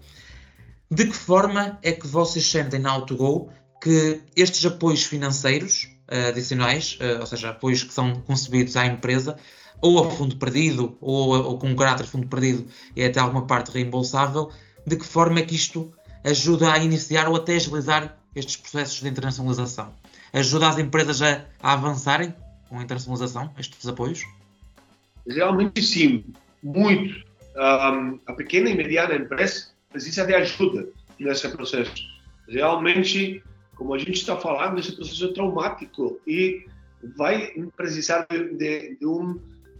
De 0.90 1.06
que 1.06 1.14
forma 1.14 1.78
é 1.82 1.92
que 1.92 2.06
vocês 2.06 2.46
sentem 2.46 2.80
na 2.80 2.90
AutoGo 2.90 3.50
que 3.82 4.20
estes 4.36 4.64
apoios 4.64 5.04
financeiros 5.04 5.88
uh, 6.10 6.28
adicionais, 6.28 6.98
uh, 7.00 7.20
ou 7.20 7.26
seja, 7.26 7.50
apoios 7.50 7.82
que 7.82 7.92
são 7.92 8.20
concebidos 8.20 8.76
à 8.76 8.86
empresa, 8.86 9.36
ou 9.80 10.04
a 10.04 10.10
fundo 10.10 10.36
perdido, 10.36 10.96
ou, 11.00 11.28
ou 11.30 11.58
com 11.58 11.68
um 11.68 11.76
caráter 11.76 12.04
fundo 12.04 12.26
perdido 12.26 12.66
e 12.96 13.04
até 13.04 13.20
alguma 13.20 13.46
parte 13.46 13.70
reembolsável, 13.70 14.50
de 14.84 14.96
que 14.96 15.06
forma 15.06 15.38
é 15.38 15.42
que 15.42 15.54
isto 15.54 15.92
ajuda 16.24 16.72
a 16.72 16.78
iniciar 16.78 17.28
ou 17.28 17.36
até 17.36 17.54
agilizar 17.54 18.18
estes 18.34 18.56
processos 18.56 19.00
de 19.00 19.08
internacionalização? 19.08 19.92
Ajuda 20.32 20.68
as 20.68 20.78
empresas 20.78 21.22
a, 21.22 21.44
a 21.62 21.74
avançarem 21.74 22.34
com 22.68 22.78
a 22.78 22.82
internacionalização, 22.82 23.52
estes 23.56 23.86
apoios? 23.86 24.24
Realmente 25.28 25.82
sim, 25.82 26.24
muito. 26.62 27.26
Um, 27.56 28.18
a 28.26 28.32
pequena 28.32 28.70
e 28.70 28.74
mediana 28.74 29.14
empresa 29.14 29.68
precisa 29.90 30.24
de 30.24 30.34
ajuda 30.34 30.88
nesse 31.18 31.48
processo. 31.48 32.02
Realmente, 32.48 33.42
como 33.74 33.94
a 33.94 33.98
gente 33.98 34.12
está 34.12 34.36
falando, 34.36 34.78
esse 34.78 34.94
processo 34.94 35.26
é 35.26 35.32
traumático 35.32 36.20
e 36.26 36.64
vai 37.16 37.52
precisar 37.76 38.26
de, 38.30 38.54
de, 38.54 38.96
de, 38.96 39.06
um, 39.06 39.38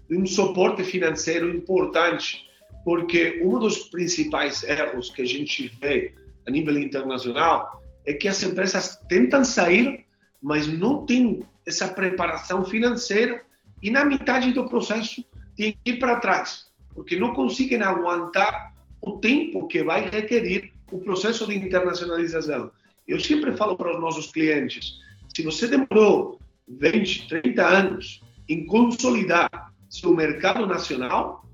de 0.08 0.16
um 0.16 0.26
suporte 0.26 0.84
financeiro 0.84 1.48
importante, 1.54 2.46
porque 2.84 3.40
um 3.42 3.58
dos 3.58 3.88
principais 3.88 4.62
erros 4.64 5.10
que 5.10 5.22
a 5.22 5.26
gente 5.26 5.68
vê 5.80 6.14
a 6.46 6.50
nível 6.50 6.78
internacional 6.78 7.82
é 8.04 8.12
que 8.12 8.28
as 8.28 8.42
empresas 8.42 8.96
tentam 9.08 9.44
sair, 9.44 10.04
mas 10.42 10.66
não 10.66 11.06
têm 11.06 11.42
essa 11.66 11.88
preparação 11.88 12.64
financeira 12.64 13.42
e 13.82 13.90
na 13.90 14.04
metade 14.04 14.52
do 14.52 14.68
processo 14.68 15.24
tem 15.58 15.76
que 15.84 15.90
ir 15.90 15.98
para 15.98 16.20
trás, 16.20 16.68
porque 16.94 17.16
não 17.16 17.34
conseguem 17.34 17.82
aguentar 17.82 18.72
o 19.02 19.18
tempo 19.18 19.66
que 19.66 19.82
vai 19.82 20.08
requerer 20.08 20.72
o 20.92 21.00
processo 21.00 21.46
de 21.48 21.56
internacionalização. 21.56 22.70
Eu 23.06 23.18
sempre 23.18 23.56
falo 23.56 23.76
para 23.76 23.92
os 23.92 24.00
nossos 24.00 24.30
clientes, 24.30 25.00
se 25.34 25.42
você 25.42 25.66
demorou 25.66 26.38
20, 26.68 27.28
30 27.28 27.66
anos 27.66 28.22
em 28.48 28.64
consolidar 28.66 29.72
seu 29.90 30.14
mercado 30.14 30.64
nacional, 30.64 31.44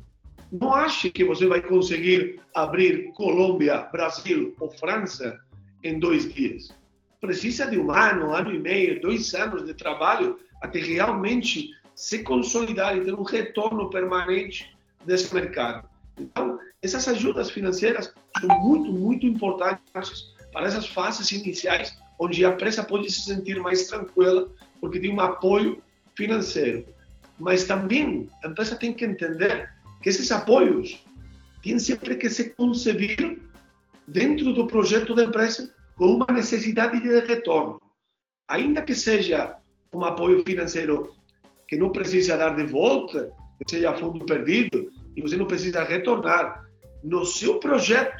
não 0.52 0.72
ache 0.72 1.10
que 1.10 1.24
você 1.24 1.46
vai 1.46 1.62
conseguir 1.62 2.40
abrir 2.54 3.10
Colômbia, 3.12 3.88
Brasil 3.90 4.54
ou 4.60 4.70
França 4.70 5.40
em 5.82 5.98
dois 5.98 6.32
dias. 6.32 6.74
Precisa 7.20 7.66
de 7.70 7.78
um 7.78 7.90
ano, 7.90 8.34
ano 8.34 8.54
e 8.54 8.58
meio, 8.58 9.00
dois 9.00 9.34
anos 9.34 9.64
de 9.64 9.72
trabalho 9.72 10.38
até 10.60 10.78
realmente 10.80 11.70
se 11.94 12.22
consolidar 12.22 12.96
e 12.96 13.04
ter 13.04 13.14
um 13.14 13.22
retorno 13.22 13.90
permanente 13.90 14.76
desse 15.04 15.32
mercado. 15.34 15.88
Então, 16.18 16.58
essas 16.82 17.06
ajudas 17.08 17.50
financeiras 17.50 18.12
são 18.40 18.60
muito, 18.60 18.92
muito 18.92 19.26
importantes 19.26 19.82
para 20.52 20.66
essas 20.66 20.86
fases 20.86 21.30
iniciais, 21.32 21.96
onde 22.18 22.44
a 22.44 22.50
empresa 22.50 22.82
pode 22.82 23.10
se 23.10 23.22
sentir 23.22 23.60
mais 23.60 23.86
tranquila, 23.86 24.48
porque 24.80 25.00
tem 25.00 25.12
um 25.12 25.20
apoio 25.20 25.82
financeiro. 26.14 26.86
Mas 27.38 27.64
também 27.64 28.28
a 28.42 28.48
empresa 28.48 28.76
tem 28.76 28.92
que 28.92 29.04
entender 29.04 29.70
que 30.02 30.08
esses 30.08 30.30
apoios 30.30 31.04
têm 31.62 31.78
sempre 31.78 32.16
que 32.16 32.30
se 32.30 32.50
concebir 32.50 33.40
dentro 34.06 34.52
do 34.52 34.66
projeto 34.66 35.14
da 35.14 35.24
empresa 35.24 35.74
com 35.96 36.06
uma 36.06 36.26
necessidade 36.32 37.00
de 37.00 37.20
retorno. 37.20 37.80
Ainda 38.46 38.82
que 38.82 38.94
seja 38.94 39.56
um 39.92 40.04
apoio 40.04 40.44
financeiro 40.44 41.14
que 41.74 41.80
não 41.80 41.90
precisa 41.90 42.36
dar 42.36 42.54
de 42.54 42.64
volta, 42.64 43.32
que 43.58 43.68
seja 43.68 43.92
fundo 43.94 44.24
perdido, 44.24 44.92
e 45.16 45.20
você 45.20 45.36
não 45.36 45.44
precisa 45.44 45.82
retornar. 45.82 46.64
No 47.02 47.26
seu 47.26 47.58
projeto, 47.58 48.16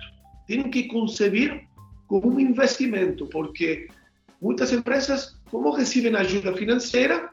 tem 0.47 0.69
que 0.69 0.89
conceber 0.89 1.65
como 2.09 2.35
um 2.35 2.41
investimento, 2.41 3.29
porque 3.29 3.87
muitas 4.43 4.73
empresas, 4.73 5.41
como 5.53 5.71
recebem 5.71 6.17
ajuda 6.17 6.53
financeira, 6.57 7.31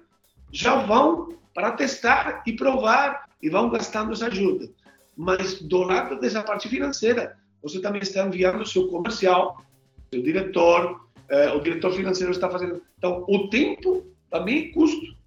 já 0.52 0.76
vão 0.76 1.30
para 1.56 1.72
testar 1.72 2.44
e 2.46 2.54
provar 2.54 3.28
e 3.42 3.50
vão 3.50 3.72
gastando 3.72 4.14
essa 4.14 4.28
ajuda. 4.28 4.70
Mas 5.18 5.60
do 5.60 5.80
lado 5.80 6.20
dessa 6.20 6.44
parte 6.44 6.70
financeira, 6.70 7.36
você 7.64 7.82
também 7.82 8.04
está 8.04 8.28
enviando 8.28 8.62
o 8.62 8.66
seu 8.66 8.88
comercial, 8.90 9.60
seu 10.14 10.22
diretor, 10.22 11.02
eh, 11.30 11.52
o 11.52 11.60
diretor 11.62 11.92
financeiro 11.94 12.32
está 12.32 12.48
fazendo. 12.48 12.80
Então, 12.98 13.26
o 13.28 13.50
tempo 13.50 14.06
também 14.30 14.72
custo. 14.72 15.21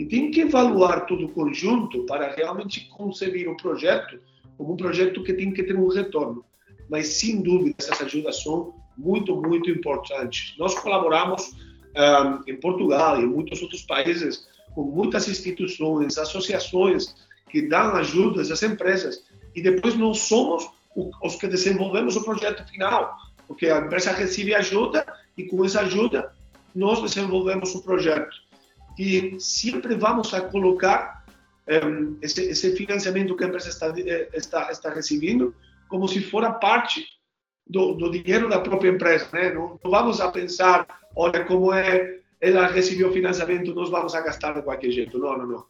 E 0.00 0.06
tem 0.06 0.30
que 0.30 0.40
evaluar 0.40 1.04
todo 1.04 1.26
o 1.26 1.28
conjunto 1.28 2.06
para 2.06 2.34
realmente 2.34 2.88
conceber 2.88 3.46
o 3.50 3.54
projeto 3.54 4.18
como 4.56 4.72
um 4.72 4.76
projeto 4.76 5.22
que 5.22 5.34
tem 5.34 5.52
que 5.52 5.62
ter 5.62 5.76
um 5.76 5.88
retorno. 5.88 6.42
Mas, 6.88 7.08
sem 7.08 7.42
dúvida, 7.42 7.76
essas 7.78 8.00
ajudas 8.00 8.42
são 8.42 8.72
muito, 8.96 9.36
muito 9.36 9.68
importantes. 9.68 10.54
Nós 10.58 10.74
colaboramos 10.78 11.54
um, 11.94 12.50
em 12.50 12.56
Portugal 12.56 13.20
e 13.20 13.24
em 13.24 13.26
muitos 13.26 13.60
outros 13.60 13.82
países 13.82 14.48
com 14.74 14.84
muitas 14.84 15.28
instituições, 15.28 16.16
associações 16.16 17.14
que 17.50 17.60
dão 17.60 17.94
ajudas 17.96 18.50
às 18.50 18.62
empresas 18.62 19.22
e 19.54 19.60
depois 19.60 19.96
nós 19.96 20.20
somos 20.20 20.66
os 21.22 21.36
que 21.36 21.46
desenvolvemos 21.46 22.16
o 22.16 22.24
projeto 22.24 22.66
final, 22.70 23.14
porque 23.46 23.66
a 23.66 23.80
empresa 23.80 24.12
recebe 24.12 24.54
ajuda 24.54 25.04
e 25.36 25.44
com 25.44 25.62
essa 25.62 25.82
ajuda 25.82 26.32
nós 26.74 27.02
desenvolvemos 27.02 27.74
o 27.74 27.82
projeto. 27.82 28.48
E 28.98 29.38
sempre 29.38 29.94
vamos 29.94 30.32
a 30.34 30.40
colocar 30.40 31.24
um, 31.68 32.16
esse, 32.20 32.42
esse, 32.42 32.76
financiamento 32.76 33.36
que 33.36 33.44
a 33.44 33.46
empresa 33.46 33.68
está, 33.68 33.94
eh, 33.98 34.28
está, 34.34 34.70
está 34.70 34.90
recebendo 34.90 35.54
como 35.88 36.08
se 36.08 36.20
fora 36.20 36.52
parte 36.52 37.06
do, 37.66 37.94
do 37.94 38.10
dinheiro 38.10 38.48
da 38.48 38.60
própria 38.60 38.90
empresa. 38.90 39.28
Né? 39.32 39.52
Não, 39.52 39.78
não, 39.82 39.90
vamos 39.90 40.20
a 40.20 40.30
pensar, 40.30 40.86
olha, 41.14 41.44
como 41.44 41.72
é, 41.72 42.18
ela 42.40 42.66
recebeu 42.66 43.12
financiamento, 43.12 43.74
nós 43.74 43.90
vamos 43.90 44.14
a 44.14 44.20
gastar 44.20 44.54
de 44.54 44.62
qualquer 44.62 44.90
jeito. 44.90 45.18
Não, 45.18 45.38
não, 45.38 45.46
não. 45.46 45.64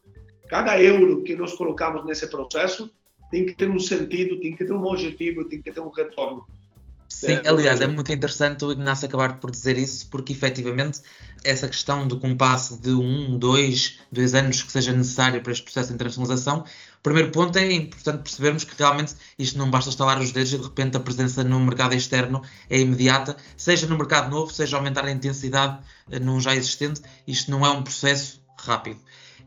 Cada 0.48 0.80
euro 0.82 1.22
que 1.22 1.36
nós 1.36 1.52
colocamos 1.54 2.04
nesse 2.04 2.26
processo 2.28 2.90
tem 3.30 3.46
que 3.46 3.54
ter 3.54 3.70
um 3.70 3.78
sentido, 3.78 4.40
tem 4.40 4.56
que 4.56 4.64
ter 4.64 4.72
um 4.72 4.84
objetivo, 4.84 5.44
tem 5.44 5.62
que 5.62 5.70
ter 5.70 5.80
um 5.80 5.90
retorno. 5.90 6.44
Sim, 7.20 7.38
aliás, 7.46 7.82
é 7.82 7.86
muito 7.86 8.10
interessante 8.10 8.64
o 8.64 8.72
Ignacio 8.72 9.06
acabar 9.06 9.38
por 9.38 9.50
dizer 9.50 9.76
isso, 9.76 10.08
porque 10.08 10.32
efetivamente 10.32 11.00
essa 11.44 11.68
questão 11.68 12.08
do 12.08 12.18
compasso 12.18 12.80
de 12.80 12.92
um, 12.92 13.38
dois, 13.38 13.98
dois 14.10 14.34
anos 14.34 14.62
que 14.62 14.72
seja 14.72 14.90
necessário 14.92 15.42
para 15.42 15.52
este 15.52 15.62
processo 15.62 15.88
de 15.88 15.94
internacionalização, 15.96 16.60
o 16.60 17.02
primeiro 17.02 17.30
ponto 17.30 17.58
é 17.58 17.72
importante 17.72 18.22
percebermos 18.22 18.64
que 18.64 18.74
realmente 18.78 19.14
isto 19.38 19.58
não 19.58 19.70
basta 19.70 19.90
estalar 19.90 20.18
os 20.18 20.32
dedos 20.32 20.54
e 20.54 20.56
de 20.56 20.64
repente 20.64 20.96
a 20.96 21.00
presença 21.00 21.44
no 21.44 21.60
mercado 21.60 21.94
externo 21.94 22.42
é 22.70 22.78
imediata, 22.80 23.36
seja 23.54 23.86
no 23.86 23.98
mercado 23.98 24.30
novo, 24.30 24.50
seja 24.50 24.78
aumentar 24.78 25.04
a 25.04 25.10
intensidade 25.10 25.78
eh, 26.10 26.18
num 26.18 26.40
já 26.40 26.56
existente, 26.56 27.02
isto 27.26 27.50
não 27.50 27.66
é 27.66 27.70
um 27.70 27.82
processo 27.82 28.40
rápido. 28.58 28.98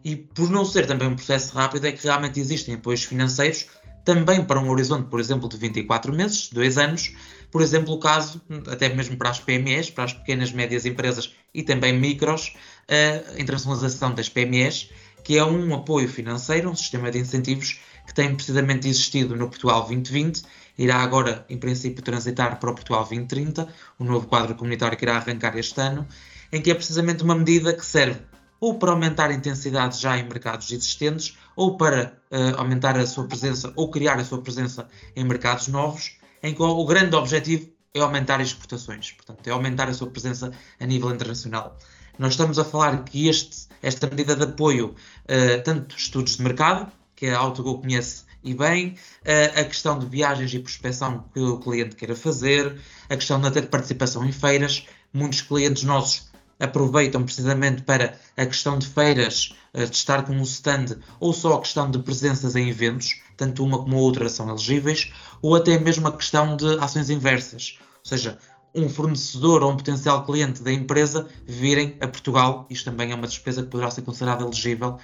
E 0.04 0.16
por 0.16 0.48
não 0.52 0.64
ser 0.64 0.86
também 0.86 1.08
um 1.08 1.16
processo 1.16 1.56
rápido, 1.56 1.86
é 1.86 1.92
que 1.92 2.04
realmente 2.04 2.40
existem 2.40 2.76
apoios 2.76 3.04
financeiros 3.04 3.66
também 4.04 4.44
para 4.44 4.60
um 4.60 4.70
horizonte, 4.70 5.10
por 5.10 5.20
exemplo, 5.20 5.48
de 5.48 5.58
24 5.58 6.14
meses, 6.14 6.50
2 6.50 6.78
anos, 6.78 7.14
por 7.52 7.62
exemplo, 7.62 7.94
o 7.94 8.00
caso, 8.00 8.42
até 8.72 8.90
mesmo 8.90 9.16
para 9.16 9.30
as 9.30 9.40
PMEs, 9.40 9.90
para 9.90 10.06
as 10.06 10.14
pequenas 10.14 10.50
e 10.50 10.56
médias 10.56 10.86
empresas 10.86 11.34
e 11.54 11.64
também 11.64 11.98
micros, 11.98 12.56
a 12.90 13.40
internacionalização 13.40 14.14
das 14.14 14.28
PMEs, 14.28 14.90
que 15.24 15.38
é 15.38 15.46
um 15.46 15.74
apoio 15.74 16.10
financeiro, 16.10 16.70
um 16.70 16.76
sistema 16.76 17.10
de 17.12 17.20
incentivos 17.20 17.80
que 18.06 18.14
tem 18.14 18.36
precisamente 18.36 18.88
existido 18.88 19.36
no 19.36 19.48
Portugal 19.48 19.82
2020, 19.82 20.44
irá 20.78 20.98
agora, 20.98 21.46
em 21.50 21.58
princípio, 21.58 22.04
transitar 22.04 22.60
para 22.60 22.72
o 22.72 22.74
Portugal 22.74 23.02
2030, 23.04 23.68
o 24.00 24.04
novo 24.04 24.28
quadro 24.28 24.56
comunitário 24.56 24.98
que 24.98 25.06
irá 25.06 25.16
arrancar 25.16 25.58
este 25.58 25.80
ano, 25.80 26.06
em 26.52 26.62
que 26.62 26.72
é 26.72 26.74
precisamente 26.74 27.24
uma 27.24 27.36
medida 27.36 27.74
que 27.74 27.86
serve 27.86 28.20
ou 28.64 28.76
para 28.76 28.92
aumentar 28.92 29.30
a 29.30 29.34
intensidade 29.34 30.00
já 30.00 30.18
em 30.18 30.24
mercados 30.24 30.72
existentes, 30.72 31.38
ou 31.54 31.76
para 31.76 32.18
uh, 32.32 32.58
aumentar 32.58 32.98
a 32.98 33.06
sua 33.06 33.28
presença 33.28 33.74
ou 33.76 33.92
criar 33.92 34.18
a 34.18 34.24
sua 34.24 34.42
presença 34.42 34.88
em 35.18 35.26
mercados 35.26 35.68
novos, 35.68 36.16
em 36.42 36.56
que 36.56 36.64
o 36.64 36.86
grande 36.86 37.14
objetivo 37.14 37.68
é 37.94 38.00
aumentar 38.00 38.40
as 38.40 38.48
exportações, 38.48 39.12
portanto, 39.12 39.46
é 39.46 39.52
aumentar 39.52 39.90
a 39.90 39.94
sua 39.94 40.10
presença 40.10 40.54
a 40.80 40.86
nível 40.86 41.14
internacional. 41.14 41.78
Nós 42.18 42.32
estamos 42.36 42.58
a 42.58 42.64
falar 42.64 43.04
que 43.04 43.28
este, 43.28 43.68
esta 43.82 44.08
medida 44.08 44.34
de 44.34 44.44
apoio, 44.44 44.96
uh, 45.26 45.64
tanto 45.66 45.98
estudos 45.98 46.38
de 46.38 46.44
mercado, 46.44 46.90
que 47.18 47.28
a 47.28 47.38
Autogo 47.38 47.82
conhece 47.82 48.24
e 48.42 48.54
bem, 48.54 48.96
uh, 49.24 49.60
a 49.60 49.64
questão 49.66 50.00
de 50.00 50.06
viagens 50.06 50.54
e 50.54 50.60
prospecção 50.60 51.26
que 51.34 51.40
o 51.42 51.60
cliente 51.60 51.98
queira 51.98 52.16
fazer, 52.16 52.80
a 53.10 53.18
questão 53.18 53.42
de 53.42 53.52
ter 53.52 53.68
participação 53.68 54.24
em 54.24 54.32
feiras, 54.32 54.88
muitos 55.14 55.42
clientes 55.42 55.84
nossos 55.84 56.32
aproveitam 56.64 57.24
precisamente 57.24 57.82
para 57.84 58.18
a 58.38 58.46
questão 58.46 58.80
de 58.80 58.88
feiras, 58.88 59.54
uh, 59.74 59.86
de 59.86 59.96
estar 59.96 60.24
com 60.24 60.34
um 60.34 60.44
stand, 60.44 60.98
ou 61.20 61.34
só 61.34 61.56
a 61.56 61.60
questão 61.60 61.90
de 61.90 62.00
presenças 62.00 62.56
em 62.56 62.70
eventos, 62.70 63.22
tanto 63.36 63.64
uma 63.64 63.78
como 63.80 63.98
a 63.98 64.00
outra 64.00 64.30
são 64.30 64.50
elegíveis, 64.50 65.12
ou 65.42 65.56
até 65.56 65.78
mesmo 65.78 66.08
a 66.08 66.16
questão 66.16 66.56
de 66.56 66.80
ações 66.80 67.10
inversas, 67.10 67.78
ou 67.82 68.10
seja, 68.10 68.38
um 68.76 68.90
fornecedor 68.90 69.64
ou 69.64 69.72
um 69.72 69.78
potencial 69.78 70.26
cliente 70.26 70.64
da 70.64 70.72
empresa 70.72 71.28
virem 71.46 71.96
a 72.02 72.08
Portugal, 72.08 72.66
isto 72.70 72.90
também 72.90 73.12
é 73.12 73.16
uma 73.16 73.28
despesa 73.28 73.62
que 73.62 73.70
poderá 73.70 73.92
ser 73.92 74.02
considerada 74.02 74.44
elegível, 74.44 74.98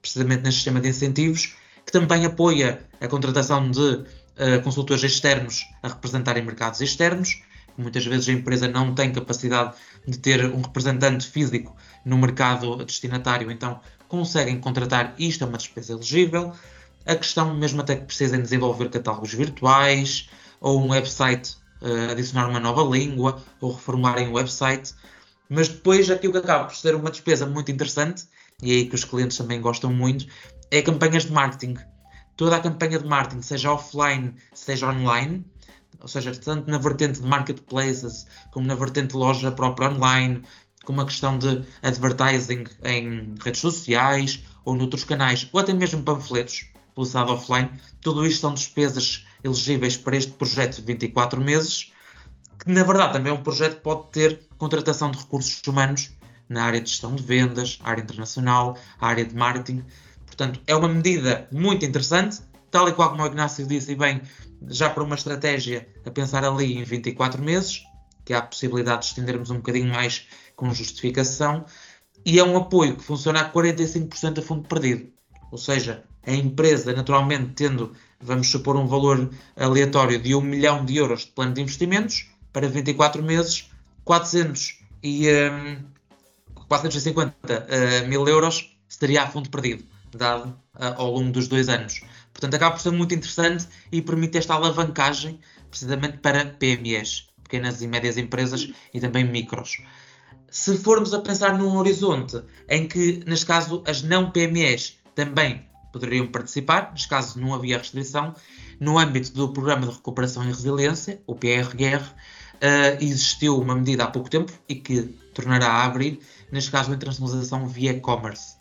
precisamente 0.00 0.42
neste 0.42 0.56
sistema 0.56 0.80
de 0.80 0.88
incentivos, 0.88 1.54
que 1.86 1.92
também 1.92 2.24
apoia 2.24 2.84
a 3.00 3.06
contratação 3.06 3.70
de 3.70 3.80
uh, 3.80 4.62
consultores 4.64 5.02
externos 5.04 5.64
a 5.82 5.88
representarem 5.88 6.44
mercados 6.44 6.80
externos. 6.80 7.42
Muitas 7.82 8.06
vezes 8.06 8.28
a 8.28 8.32
empresa 8.32 8.68
não 8.68 8.94
tem 8.94 9.12
capacidade 9.12 9.74
de 10.06 10.18
ter 10.18 10.46
um 10.46 10.62
representante 10.62 11.26
físico 11.26 11.76
no 12.04 12.16
mercado 12.16 12.84
destinatário, 12.84 13.50
então 13.50 13.80
conseguem 14.08 14.58
contratar, 14.60 15.14
isto 15.18 15.44
é 15.44 15.46
uma 15.46 15.58
despesa 15.58 15.92
elegível 15.92 16.52
a 17.04 17.16
questão 17.16 17.54
mesmo 17.54 17.80
até 17.80 17.96
que 17.96 18.04
precisem 18.04 18.40
desenvolver 18.40 18.88
catálogos 18.88 19.34
virtuais 19.34 20.28
ou 20.60 20.80
um 20.80 20.90
website, 20.90 21.56
uh, 21.80 22.12
adicionar 22.12 22.48
uma 22.48 22.60
nova 22.60 22.82
língua 22.82 23.42
ou 23.60 23.72
reformularem 23.72 24.28
o 24.28 24.34
website. 24.34 24.94
Mas 25.48 25.68
depois 25.68 26.10
aquilo 26.10 26.32
que 26.32 26.38
acaba 26.38 26.64
por 26.64 26.76
ser 26.76 26.94
uma 26.94 27.10
despesa 27.10 27.44
muito 27.46 27.70
interessante, 27.70 28.24
e 28.62 28.72
é 28.72 28.74
aí 28.76 28.88
que 28.88 28.94
os 28.94 29.04
clientes 29.04 29.36
também 29.36 29.60
gostam 29.60 29.92
muito, 29.92 30.26
é 30.70 30.80
campanhas 30.80 31.24
de 31.24 31.32
marketing. 31.32 31.76
Toda 32.36 32.56
a 32.56 32.60
campanha 32.60 32.98
de 32.98 33.06
marketing, 33.06 33.42
seja 33.42 33.72
offline, 33.72 34.34
seja 34.54 34.88
online, 34.88 35.44
ou 36.02 36.08
seja, 36.08 36.34
tanto 36.34 36.68
na 36.70 36.78
vertente 36.78 37.20
de 37.20 37.26
marketplaces, 37.26 38.26
como 38.50 38.66
na 38.66 38.74
vertente 38.74 39.12
de 39.12 39.16
loja 39.16 39.52
própria 39.52 39.88
online, 39.88 40.42
como 40.84 41.00
a 41.00 41.06
questão 41.06 41.38
de 41.38 41.64
advertising 41.80 42.64
em 42.84 43.34
redes 43.42 43.60
sociais 43.60 44.42
ou 44.64 44.74
noutros 44.74 45.04
canais, 45.04 45.48
ou 45.52 45.60
até 45.60 45.72
mesmo 45.72 46.02
panfletos, 46.02 46.66
publicidade 46.94 47.30
offline. 47.30 47.70
Tudo 48.00 48.26
isto 48.26 48.40
são 48.40 48.52
despesas 48.52 49.24
elegíveis 49.44 49.96
para 49.96 50.16
este 50.16 50.32
projeto 50.32 50.76
de 50.76 50.82
24 50.82 51.40
meses, 51.40 51.92
que 52.58 52.70
na 52.70 52.82
verdade 52.82 53.14
também 53.14 53.32
é 53.32 53.34
um 53.34 53.42
projeto 53.42 53.76
que 53.76 53.82
pode 53.82 54.10
ter 54.10 54.40
contratação 54.58 55.10
de 55.10 55.18
recursos 55.18 55.62
humanos 55.66 56.10
na 56.48 56.64
área 56.64 56.80
de 56.80 56.90
gestão 56.90 57.14
de 57.14 57.22
vendas, 57.22 57.78
área 57.82 58.02
internacional, 58.02 58.76
área 59.00 59.24
de 59.24 59.34
marketing. 59.34 59.84
Portanto, 60.26 60.60
é 60.66 60.74
uma 60.74 60.88
medida 60.88 61.48
muito 61.50 61.84
interessante, 61.84 62.40
tal 62.72 62.88
e 62.88 62.92
qual 62.92 63.10
como 63.10 63.22
o 63.22 63.26
Ignácio 63.26 63.64
disse, 63.64 63.92
e 63.92 63.94
bem, 63.94 64.22
já 64.66 64.90
para 64.90 65.04
uma 65.04 65.14
estratégia 65.14 65.86
a 66.04 66.10
pensar 66.10 66.44
ali 66.44 66.78
em 66.78 66.82
24 66.82 67.40
meses, 67.40 67.82
que 68.24 68.32
há 68.32 68.38
a 68.38 68.42
possibilidade 68.42 69.02
de 69.02 69.06
estendermos 69.08 69.50
um 69.50 69.56
bocadinho 69.56 69.92
mais 69.92 70.26
com 70.56 70.72
justificação, 70.74 71.64
e 72.24 72.38
é 72.38 72.44
um 72.44 72.56
apoio 72.56 72.96
que 72.96 73.04
funciona 73.04 73.40
a 73.40 73.52
45% 73.52 74.38
a 74.38 74.42
fundo 74.42 74.66
perdido. 74.66 75.12
Ou 75.50 75.58
seja, 75.58 76.02
a 76.26 76.32
empresa, 76.32 76.92
naturalmente, 76.92 77.52
tendo, 77.54 77.92
vamos 78.20 78.50
supor, 78.50 78.76
um 78.76 78.86
valor 78.86 79.30
aleatório 79.54 80.20
de 80.20 80.34
1 80.34 80.40
milhão 80.40 80.84
de 80.84 80.96
euros 80.96 81.26
de 81.26 81.32
plano 81.32 81.52
de 81.52 81.60
investimentos 81.60 82.26
para 82.52 82.68
24 82.68 83.22
meses, 83.22 83.70
400 84.04 84.78
e, 85.02 85.28
um, 85.28 85.76
450 86.68 87.34
uh, 87.34 88.08
mil 88.08 88.26
euros 88.26 88.74
estaria 88.88 89.22
a 89.22 89.28
fundo 89.28 89.50
perdido, 89.50 89.84
dado 90.10 90.48
uh, 90.48 90.94
ao 90.96 91.10
longo 91.10 91.30
dos 91.32 91.48
dois 91.48 91.68
anos. 91.68 92.00
Portanto, 92.32 92.54
acaba 92.54 92.74
por 92.74 92.80
ser 92.80 92.90
muito 92.90 93.14
interessante 93.14 93.66
e 93.90 94.00
permite 94.02 94.38
esta 94.38 94.54
alavancagem 94.54 95.38
precisamente 95.70 96.18
para 96.18 96.46
PMEs, 96.46 97.28
pequenas 97.42 97.82
e 97.82 97.86
médias 97.86 98.16
empresas 98.16 98.70
e 98.92 99.00
também 99.00 99.24
micros. 99.24 99.82
Se 100.50 100.76
formos 100.76 101.14
a 101.14 101.20
pensar 101.20 101.58
num 101.58 101.76
horizonte 101.76 102.42
em 102.68 102.86
que, 102.86 103.22
neste 103.26 103.46
caso, 103.46 103.82
as 103.86 104.02
não 104.02 104.30
PMEs 104.30 104.98
também 105.14 105.66
poderiam 105.92 106.26
participar, 106.26 106.90
neste 106.92 107.08
caso 107.08 107.38
não 107.38 107.54
havia 107.54 107.78
restrição. 107.78 108.34
No 108.80 108.98
âmbito 108.98 109.32
do 109.32 109.52
Programa 109.52 109.86
de 109.86 109.92
Recuperação 109.92 110.42
e 110.44 110.48
Resiliência, 110.48 111.22
o 111.26 111.34
PRR, 111.34 112.02
uh, 112.02 112.14
eh, 112.60 112.98
existiu 113.00 113.58
uma 113.60 113.74
medida 113.74 114.04
há 114.04 114.06
pouco 114.08 114.28
tempo 114.28 114.52
e 114.68 114.74
que 114.74 115.02
tornará 115.34 115.68
a 115.68 115.84
abrir, 115.84 116.20
neste 116.50 116.70
caso 116.70 116.90
a 116.90 116.94
internacionalização 116.94 117.66
via 117.68 117.92
e-commerce. 117.92 118.56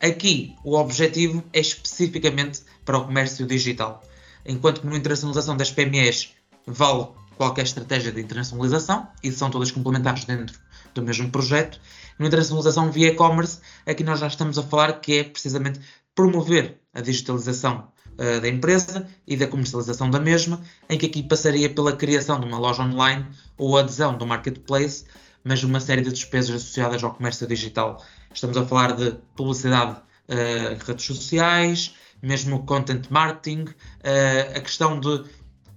Aqui 0.00 0.54
o 0.62 0.76
objetivo 0.76 1.42
é 1.52 1.60
especificamente 1.60 2.60
para 2.84 2.98
o 2.98 3.06
comércio 3.06 3.46
digital, 3.46 4.02
enquanto 4.44 4.82
que 4.82 4.86
na 4.86 4.96
internacionalização 4.96 5.56
das 5.56 5.70
PMEs 5.70 6.34
vale 6.66 7.08
qualquer 7.36 7.62
estratégia 7.62 8.12
de 8.12 8.20
internacionalização 8.20 9.08
e 9.22 9.32
são 9.32 9.50
todas 9.50 9.70
complementares 9.70 10.24
dentro 10.24 10.58
do 10.94 11.02
mesmo 11.02 11.30
projeto. 11.30 11.80
Na 12.18 12.26
internacionalização 12.26 12.90
via 12.90 13.08
e-commerce, 13.08 13.60
aqui 13.86 14.04
nós 14.04 14.20
já 14.20 14.26
estamos 14.26 14.58
a 14.58 14.62
falar 14.62 15.00
que 15.00 15.18
é 15.18 15.24
precisamente 15.24 15.80
promover 16.14 16.78
a 16.92 17.00
digitalização 17.00 17.88
uh, 18.12 18.40
da 18.40 18.48
empresa 18.48 19.06
e 19.26 19.36
da 19.36 19.46
comercialização 19.46 20.10
da 20.10 20.20
mesma, 20.20 20.60
em 20.88 20.98
que 20.98 21.06
aqui 21.06 21.22
passaria 21.22 21.68
pela 21.70 21.94
criação 21.94 22.40
de 22.40 22.46
uma 22.46 22.58
loja 22.58 22.82
online 22.82 23.26
ou 23.56 23.76
adesão 23.76 24.16
do 24.16 24.26
marketplace, 24.26 25.04
mas 25.44 25.62
uma 25.62 25.78
série 25.78 26.02
de 26.02 26.10
despesas 26.10 26.56
associadas 26.56 27.04
ao 27.04 27.14
comércio 27.14 27.46
digital. 27.46 28.02
Estamos 28.36 28.58
a 28.58 28.66
falar 28.66 28.92
de 28.92 29.12
publicidade 29.34 29.92
uh, 30.28 30.74
em 30.74 30.76
redes 30.86 31.06
sociais, 31.06 31.94
mesmo 32.20 32.66
content 32.66 33.06
marketing, 33.08 33.62
uh, 33.62 34.54
a 34.54 34.60
questão 34.60 35.00
de, 35.00 35.24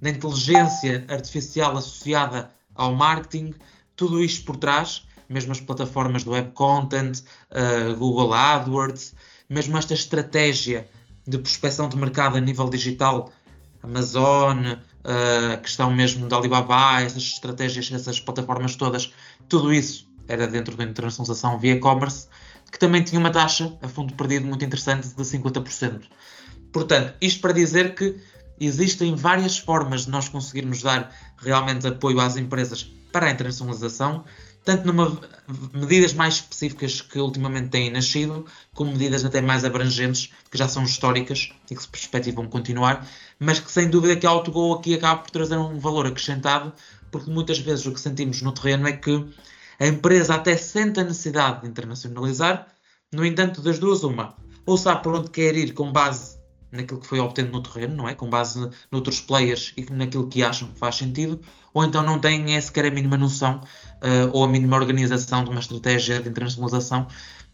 da 0.01 0.09
inteligência 0.09 1.05
artificial 1.07 1.77
associada 1.77 2.51
ao 2.75 2.93
marketing, 2.93 3.53
tudo 3.95 4.21
isto 4.21 4.43
por 4.43 4.57
trás, 4.57 5.07
mesmo 5.29 5.53
as 5.53 5.61
plataformas 5.61 6.25
do 6.25 6.31
web 6.31 6.51
content, 6.51 7.21
uh, 7.49 7.95
Google 7.95 8.33
AdWords, 8.33 9.15
mesmo 9.49 9.77
esta 9.77 9.93
estratégia 9.93 10.85
de 11.25 11.37
prospecção 11.37 11.87
de 11.87 11.95
mercado 11.95 12.35
a 12.35 12.41
nível 12.41 12.69
digital 12.69 13.31
Amazon, 13.81 14.65
a 15.53 15.55
questão 15.55 15.95
mesmo 15.95 16.27
da 16.27 16.35
Alibaba, 16.35 17.01
essas 17.01 17.23
estratégias, 17.23 17.89
essas 17.89 18.19
plataformas 18.19 18.75
todas, 18.75 19.13
tudo 19.47 19.73
isso 19.73 20.09
era 20.27 20.45
dentro 20.45 20.75
da 20.75 20.83
internacionalização 20.83 21.57
via 21.57 21.73
e-commerce, 21.73 22.27
que 22.71 22.79
também 22.79 23.03
tinha 23.03 23.19
uma 23.19 23.31
taxa 23.31 23.77
a 23.81 23.87
fundo 23.87 24.13
perdido 24.13 24.45
muito 24.45 24.63
interessante 24.63 25.07
de 25.07 25.23
50%. 25.23 26.01
Portanto, 26.71 27.13
isto 27.21 27.41
para 27.41 27.53
dizer 27.53 27.95
que 27.95 28.15
existem 28.59 29.15
várias 29.15 29.57
formas 29.57 30.05
de 30.05 30.11
nós 30.11 30.29
conseguirmos 30.29 30.81
dar 30.81 31.13
realmente 31.37 31.87
apoio 31.87 32.19
às 32.19 32.37
empresas 32.37 32.83
para 33.11 33.27
a 33.27 33.31
internacionalização, 33.31 34.23
tanto 34.63 34.85
numa 34.85 35.19
medidas 35.73 36.13
mais 36.13 36.35
específicas 36.35 37.01
que 37.01 37.17
ultimamente 37.17 37.69
têm 37.69 37.89
nascido, 37.89 38.45
como 38.73 38.91
medidas 38.91 39.25
até 39.25 39.41
mais 39.41 39.65
abrangentes, 39.65 40.31
que 40.51 40.57
já 40.57 40.67
são 40.67 40.83
históricas 40.83 41.51
e 41.71 41.75
que 41.75 41.81
se 41.81 41.87
perspectivam 41.87 42.47
continuar, 42.47 43.07
mas 43.39 43.59
que 43.59 43.71
sem 43.71 43.89
dúvida 43.89 44.15
que 44.15 44.27
a 44.27 44.29
AutoGo 44.29 44.73
aqui 44.73 44.93
acaba 44.93 45.21
por 45.21 45.31
trazer 45.31 45.57
um 45.57 45.79
valor 45.79 46.05
acrescentado, 46.05 46.71
porque 47.09 47.31
muitas 47.31 47.57
vezes 47.57 47.85
o 47.85 47.93
que 47.93 47.99
sentimos 47.99 48.41
no 48.41 48.51
terreno 48.51 48.87
é 48.87 48.91
que 48.91 49.25
a 49.79 49.87
empresa 49.87 50.35
até 50.35 50.57
sente 50.57 50.99
a 50.99 51.03
necessidade 51.03 51.61
de 51.61 51.67
internacionalizar, 51.67 52.67
no 53.11 53.25
entanto, 53.25 53.61
das 53.61 53.79
duas, 53.79 54.03
uma, 54.03 54.35
ou 54.65 54.77
sabe 54.77 55.01
por 55.01 55.15
onde 55.15 55.29
quer 55.29 55.55
ir 55.55 55.73
com 55.73 55.91
base 55.91 56.37
naquilo 56.71 56.99
que 56.99 57.07
foi 57.07 57.19
obtendo 57.19 57.51
no 57.51 57.63
terreno, 57.63 57.95
não 57.95 58.07
é? 58.07 58.13
Com 58.13 58.29
base 58.29 58.69
noutros 58.91 59.19
players 59.19 59.73
e 59.75 59.85
naquilo 59.91 60.27
que 60.27 60.43
acham 60.43 60.67
que 60.67 60.77
faz 60.77 60.95
sentido, 60.95 61.39
ou 61.73 61.83
então 61.83 62.03
não 62.03 62.19
têm 62.19 62.55
é 62.55 62.61
sequer 62.61 62.85
a 62.85 62.91
mínima 62.91 63.17
noção 63.17 63.61
uh, 63.95 64.29
ou 64.31 64.43
a 64.43 64.47
mínima 64.47 64.75
organização 64.75 65.43
de 65.43 65.49
uma 65.49 65.59
estratégia 65.59 66.21
de 66.21 66.29
internacionalização. 66.29 67.07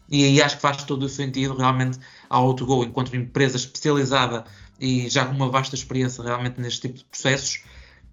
E 0.08 0.24
aí 0.24 0.42
acho 0.42 0.56
que 0.56 0.62
faz 0.62 0.84
todo 0.84 1.04
o 1.04 1.08
sentido 1.08 1.56
realmente 1.56 1.98
a 2.28 2.36
AutoGo, 2.36 2.84
enquanto 2.84 3.16
empresa 3.16 3.56
especializada 3.56 4.44
e 4.78 5.08
já 5.08 5.24
com 5.24 5.32
uma 5.32 5.48
vasta 5.48 5.74
experiência 5.74 6.22
realmente 6.22 6.60
neste 6.60 6.82
tipo 6.82 6.98
de 6.98 7.04
processos, 7.04 7.62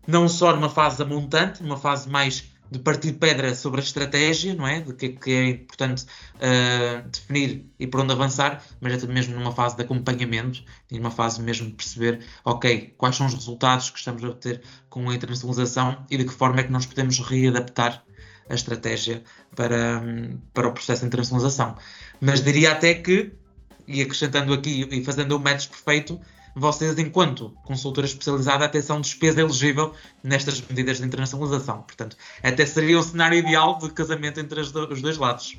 não 0.07 0.27
só 0.27 0.55
numa 0.55 0.69
fase 0.69 1.03
montante, 1.03 1.61
numa 1.61 1.77
fase 1.77 2.09
mais 2.09 2.52
de 2.73 2.79
partir 2.79 3.13
pedra 3.13 3.53
sobre 3.53 3.81
a 3.81 3.83
estratégia, 3.83 4.55
não 4.55 4.67
é? 4.67 4.81
De 4.81 4.93
que, 4.93 5.09
que 5.09 5.31
é 5.31 5.49
importante 5.49 6.05
uh, 6.35 7.07
definir 7.07 7.69
e 7.79 7.85
por 7.85 8.01
onde 8.01 8.11
avançar, 8.11 8.63
mas 8.81 9.03
é 9.03 9.07
mesmo 9.07 9.35
numa 9.35 9.51
fase 9.51 9.75
de 9.75 9.83
acompanhamento 9.83 10.63
numa 10.91 11.11
fase 11.11 11.39
mesmo 11.41 11.67
de 11.67 11.73
perceber, 11.73 12.25
ok, 12.43 12.95
quais 12.97 13.15
são 13.15 13.27
os 13.27 13.33
resultados 13.33 13.91
que 13.91 13.99
estamos 13.99 14.23
a 14.23 14.33
ter 14.33 14.63
com 14.89 15.07
a 15.07 15.13
internacionalização 15.13 16.03
e 16.09 16.17
de 16.17 16.25
que 16.25 16.33
forma 16.33 16.61
é 16.61 16.63
que 16.63 16.71
nós 16.71 16.87
podemos 16.87 17.19
readaptar 17.19 18.03
a 18.49 18.55
estratégia 18.55 19.23
para, 19.55 20.01
para 20.51 20.67
o 20.67 20.73
processo 20.73 21.01
de 21.01 21.07
internacionalização. 21.07 21.77
Mas 22.19 22.43
diria 22.43 22.71
até 22.71 22.95
que, 22.95 23.33
e 23.87 24.01
acrescentando 24.01 24.51
aqui 24.51 24.87
e 24.91 25.03
fazendo 25.03 25.37
o 25.37 25.39
match 25.39 25.67
perfeito, 25.67 26.19
vocês, 26.55 26.97
enquanto 26.99 27.49
consultora 27.63 28.05
especializada, 28.05 28.65
até 28.65 28.81
são 28.81 29.01
despesa 29.01 29.41
elegível 29.41 29.93
nestas 30.23 30.61
medidas 30.61 30.97
de 30.97 31.05
internacionalização. 31.05 31.81
Portanto, 31.81 32.15
até 32.43 32.65
seria 32.65 32.99
um 32.99 33.03
cenário 33.03 33.37
ideal 33.37 33.77
de 33.79 33.91
casamento 33.91 34.39
entre 34.39 34.59
os 34.59 34.71
dois 34.71 35.17
lados. 35.17 35.57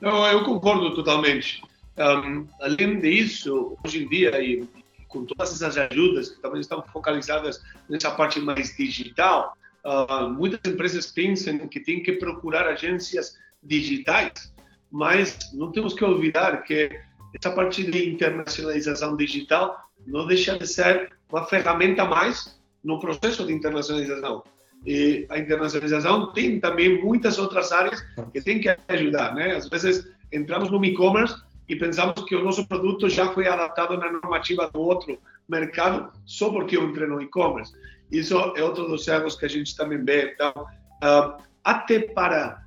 Não, 0.00 0.26
eu 0.26 0.44
concordo 0.44 0.94
totalmente. 0.94 1.62
Um, 1.96 2.46
além 2.60 3.00
disso, 3.00 3.76
hoje 3.84 4.04
em 4.04 4.08
dia, 4.08 4.42
e 4.42 4.68
com 5.08 5.24
todas 5.24 5.54
essas 5.54 5.78
ajudas 5.78 6.30
que 6.30 6.42
também 6.42 6.60
estão 6.60 6.82
focalizadas 6.92 7.62
nessa 7.88 8.10
parte 8.10 8.40
mais 8.40 8.76
digital, 8.76 9.56
uh, 9.84 10.28
muitas 10.28 10.60
empresas 10.70 11.06
pensam 11.06 11.66
que 11.68 11.80
tem 11.80 12.02
que 12.02 12.12
procurar 12.12 12.66
agências 12.66 13.38
digitais, 13.62 14.52
mas 14.90 15.38
não 15.54 15.70
temos 15.72 15.94
que 15.94 16.04
olvidar 16.04 16.64
que 16.64 16.90
essa 17.34 17.50
parte 17.50 17.88
de 17.90 18.08
internacionalização 18.08 19.16
digital 19.16 19.76
não 20.06 20.26
deixa 20.26 20.56
de 20.58 20.66
ser 20.66 21.12
uma 21.30 21.44
ferramenta 21.46 22.04
mais 22.04 22.58
no 22.82 23.00
processo 23.00 23.46
de 23.46 23.52
internacionalização. 23.52 24.44
E 24.86 25.26
a 25.30 25.38
internacionalização 25.38 26.32
tem 26.32 26.60
também 26.60 27.02
muitas 27.02 27.38
outras 27.38 27.72
áreas 27.72 28.04
que 28.32 28.40
tem 28.40 28.60
que 28.60 28.68
ajudar, 28.88 29.34
né? 29.34 29.56
Às 29.56 29.68
vezes 29.68 30.06
entramos 30.30 30.70
no 30.70 30.84
e-commerce 30.84 31.34
e 31.68 31.74
pensamos 31.74 32.22
que 32.24 32.36
o 32.36 32.44
nosso 32.44 32.66
produto 32.68 33.08
já 33.08 33.32
foi 33.32 33.48
adaptado 33.48 33.96
na 33.96 34.12
normativa 34.12 34.70
do 34.70 34.80
outro 34.80 35.18
mercado 35.48 36.12
só 36.26 36.50
porque 36.50 36.76
eu 36.76 36.84
entrei 36.84 37.08
no 37.08 37.20
e-commerce. 37.20 37.72
Isso 38.12 38.36
é 38.54 38.62
outro 38.62 38.86
dos 38.86 39.08
erros 39.08 39.36
que 39.36 39.46
a 39.46 39.48
gente 39.48 39.74
também 39.74 40.04
vê. 40.04 40.32
Então, 40.34 40.52
uh, 40.52 41.42
até 41.64 42.00
para 42.00 42.62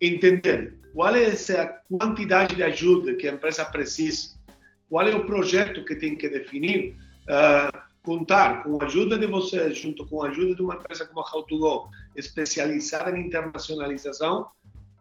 entender 0.00 0.81
qual 0.94 1.14
é 1.14 1.24
essa 1.24 1.80
quantidade 1.88 2.54
de 2.54 2.62
ajuda 2.62 3.14
que 3.14 3.28
a 3.28 3.32
empresa 3.32 3.64
precisa? 3.64 4.34
Qual 4.88 5.06
é 5.06 5.14
o 5.14 5.24
projeto 5.24 5.84
que 5.84 5.94
tem 5.94 6.14
que 6.14 6.28
definir, 6.28 6.96
uh, 7.24 7.78
contar 8.02 8.62
com 8.62 8.80
a 8.80 8.84
ajuda 8.84 9.16
de 9.16 9.26
vocês, 9.26 9.78
junto 9.78 10.06
com 10.06 10.22
a 10.22 10.28
ajuda 10.28 10.54
de 10.54 10.62
uma 10.62 10.74
empresa 10.74 11.06
como 11.06 11.20
a 11.20 11.30
How2Go, 11.30 11.88
especializada 12.14 13.16
em 13.16 13.26
internacionalização, 13.26 14.48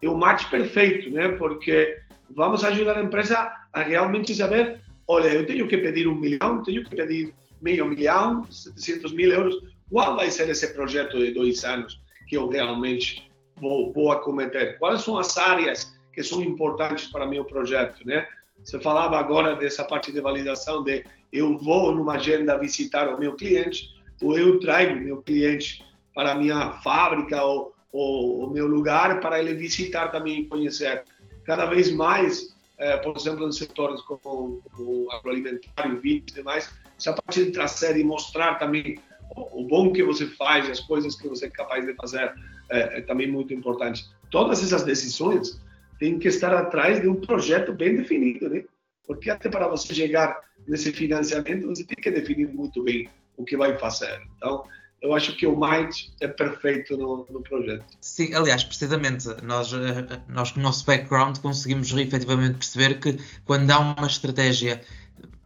é 0.01 0.07
o 0.07 0.17
match 0.17 0.49
perfeito, 0.49 1.09
né? 1.09 1.29
Porque 1.29 1.99
vamos 2.29 2.63
ajudar 2.63 2.97
a 2.97 3.03
empresa 3.03 3.51
a 3.73 3.81
realmente 3.81 4.33
saber, 4.33 4.79
olha, 5.07 5.27
eu 5.27 5.45
tenho 5.45 5.67
que 5.67 5.77
pedir 5.77 6.07
um 6.07 6.15
milhão, 6.15 6.63
tenho 6.63 6.83
que 6.85 6.95
pedir 6.95 7.33
meio 7.61 7.85
milhão, 7.85 8.45
700 8.49 9.13
mil 9.13 9.31
euros, 9.31 9.55
qual 9.89 10.15
vai 10.15 10.31
ser 10.31 10.49
esse 10.49 10.73
projeto 10.73 11.17
de 11.17 11.31
dois 11.31 11.63
anos 11.65 12.01
que 12.27 12.37
eu 12.37 12.47
realmente 12.47 13.30
vou, 13.61 13.93
vou 13.93 14.11
acometer? 14.11 14.77
Quais 14.79 15.01
são 15.01 15.17
as 15.17 15.37
áreas 15.37 15.95
que 16.11 16.23
são 16.23 16.41
importantes 16.41 17.07
para 17.07 17.27
meu 17.27 17.45
projeto, 17.45 18.05
né? 18.05 18.27
Você 18.63 18.79
falava 18.79 19.17
agora 19.17 19.55
dessa 19.55 19.83
parte 19.83 20.11
de 20.11 20.19
validação 20.19 20.83
de 20.83 21.05
eu 21.31 21.57
vou 21.57 21.95
numa 21.95 22.15
agenda 22.15 22.57
visitar 22.57 23.07
o 23.07 23.19
meu 23.19 23.35
cliente 23.35 23.89
ou 24.21 24.37
eu 24.37 24.59
trago 24.59 24.99
meu 24.99 25.21
cliente 25.21 25.83
para 26.13 26.33
a 26.33 26.35
minha 26.35 26.73
fábrica 26.83 27.41
ou, 27.43 27.73
ou 27.91 28.45
o 28.45 28.49
meu 28.51 28.67
lugar 28.67 29.19
para 29.19 29.39
ele 29.39 29.53
visitar 29.53 30.09
também 30.09 30.41
e 30.41 30.45
conhecer. 30.45 31.03
Cada 31.45 31.65
vez 31.65 31.91
mais, 31.91 32.55
é, 32.77 32.97
por 32.97 33.15
exemplo, 33.15 33.47
em 33.47 33.51
setores 33.51 34.01
como 34.01 34.61
o 34.77 35.07
agroalimentar, 35.11 35.95
vinho 35.99 36.23
e 36.27 36.31
demais, 36.33 36.71
essa 36.97 37.13
parte 37.13 37.45
de 37.45 37.51
trazer 37.51 37.97
e 37.97 38.03
mostrar 38.03 38.59
também 38.59 38.99
o, 39.35 39.61
o 39.61 39.67
bom 39.67 39.91
que 39.91 40.03
você 40.03 40.27
faz, 40.27 40.69
as 40.69 40.79
coisas 40.81 41.15
que 41.15 41.27
você 41.27 41.45
é 41.45 41.49
capaz 41.49 41.85
de 41.85 41.95
fazer, 41.95 42.31
é, 42.71 42.99
é 42.99 43.01
também 43.01 43.29
muito 43.29 43.53
importante. 43.53 44.05
Todas 44.29 44.63
essas 44.63 44.83
decisões 44.83 45.61
tem 45.99 46.17
que 46.17 46.27
estar 46.27 46.53
atrás 46.53 46.99
de 47.01 47.07
um 47.07 47.15
projeto 47.15 47.73
bem 47.73 47.95
definido, 47.95 48.49
né? 48.49 48.63
Porque 49.05 49.29
até 49.29 49.49
para 49.49 49.67
você 49.67 49.93
chegar 49.93 50.39
nesse 50.67 50.91
financiamento, 50.91 51.67
você 51.67 51.83
tem 51.83 51.97
que 52.01 52.09
definir 52.09 52.47
muito 52.47 52.83
bem 52.83 53.07
o 53.37 53.43
que 53.43 53.57
vai 53.57 53.77
fazer. 53.77 54.21
Então, 54.37 54.63
eu 55.01 55.13
acho 55.15 55.35
que 55.35 55.47
o 55.47 55.59
Mind 55.59 55.93
é 56.21 56.27
perfeito 56.27 56.95
no, 56.95 57.25
no, 57.29 57.41
projeto. 57.41 57.83
Sim, 57.99 58.33
aliás, 58.35 58.63
precisamente, 58.63 59.27
nós, 59.43 59.73
eh, 59.73 60.21
nós 60.27 60.51
com 60.51 60.59
o 60.59 60.63
nosso 60.63 60.85
background 60.85 61.39
conseguimos 61.39 61.91
efetivamente 61.91 62.57
perceber 62.57 62.99
que 62.99 63.17
quando 63.43 63.69
há 63.71 63.79
uma 63.79 64.05
estratégia 64.05 64.81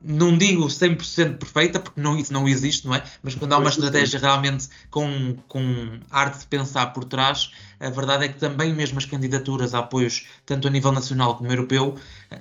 não 0.08 0.38
digo 0.38 0.68
100% 0.68 1.38
perfeita, 1.38 1.80
porque 1.80 2.00
não, 2.00 2.18
isso 2.18 2.32
não 2.32 2.48
existe, 2.48 2.86
não 2.86 2.94
é? 2.94 3.04
Mas 3.24 3.34
quando 3.34 3.54
há 3.54 3.58
uma 3.58 3.70
estratégia 3.70 4.20
realmente 4.20 4.70
com, 4.92 5.36
com 5.48 6.00
arte 6.12 6.40
de 6.40 6.46
pensar 6.46 6.88
por 6.94 7.06
trás, 7.06 7.52
a 7.80 7.90
verdade 7.90 8.26
é 8.26 8.28
que 8.28 8.40
também 8.40 8.74
mesmo 8.74 9.00
as 9.00 9.06
candidaturas 9.06 9.74
a 9.74 9.80
apoios, 9.80 10.28
tanto 10.46 10.68
a 10.68 10.72
nível 10.72 10.92
nacional 10.92 11.36
como 11.36 11.52
europeu, 11.52 11.98
eh, 12.30 12.40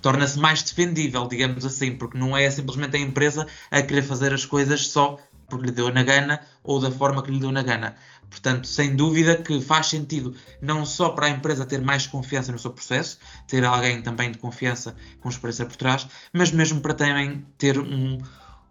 torna-se 0.00 0.38
mais 0.38 0.62
defendível, 0.62 1.28
digamos 1.28 1.64
assim, 1.66 1.92
porque 1.92 2.16
não 2.16 2.36
é 2.36 2.50
simplesmente 2.50 2.96
a 2.96 3.00
empresa 3.00 3.46
a 3.70 3.82
querer 3.82 4.02
fazer 4.02 4.32
as 4.32 4.44
coisas 4.44 4.88
só 4.88 5.18
porque 5.52 5.66
lhe 5.66 5.72
deu 5.72 5.92
na 5.92 6.02
gana 6.02 6.40
ou 6.64 6.80
da 6.80 6.90
forma 6.90 7.22
que 7.22 7.30
lhe 7.30 7.38
deu 7.38 7.52
na 7.52 7.62
gana. 7.62 7.94
Portanto, 8.30 8.66
sem 8.66 8.96
dúvida 8.96 9.36
que 9.36 9.60
faz 9.60 9.88
sentido 9.88 10.34
não 10.62 10.86
só 10.86 11.10
para 11.10 11.26
a 11.26 11.28
empresa 11.28 11.66
ter 11.66 11.82
mais 11.82 12.06
confiança 12.06 12.50
no 12.50 12.58
seu 12.58 12.70
processo, 12.70 13.18
ter 13.46 13.62
alguém 13.62 14.00
também 14.00 14.32
de 14.32 14.38
confiança 14.38 14.96
com 15.20 15.28
experiência 15.28 15.66
por 15.66 15.76
trás, 15.76 16.08
mas 16.32 16.50
mesmo 16.50 16.80
para 16.80 16.94
também 16.94 17.44
ter 17.58 17.78
um, 17.78 18.18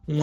um 0.07 0.19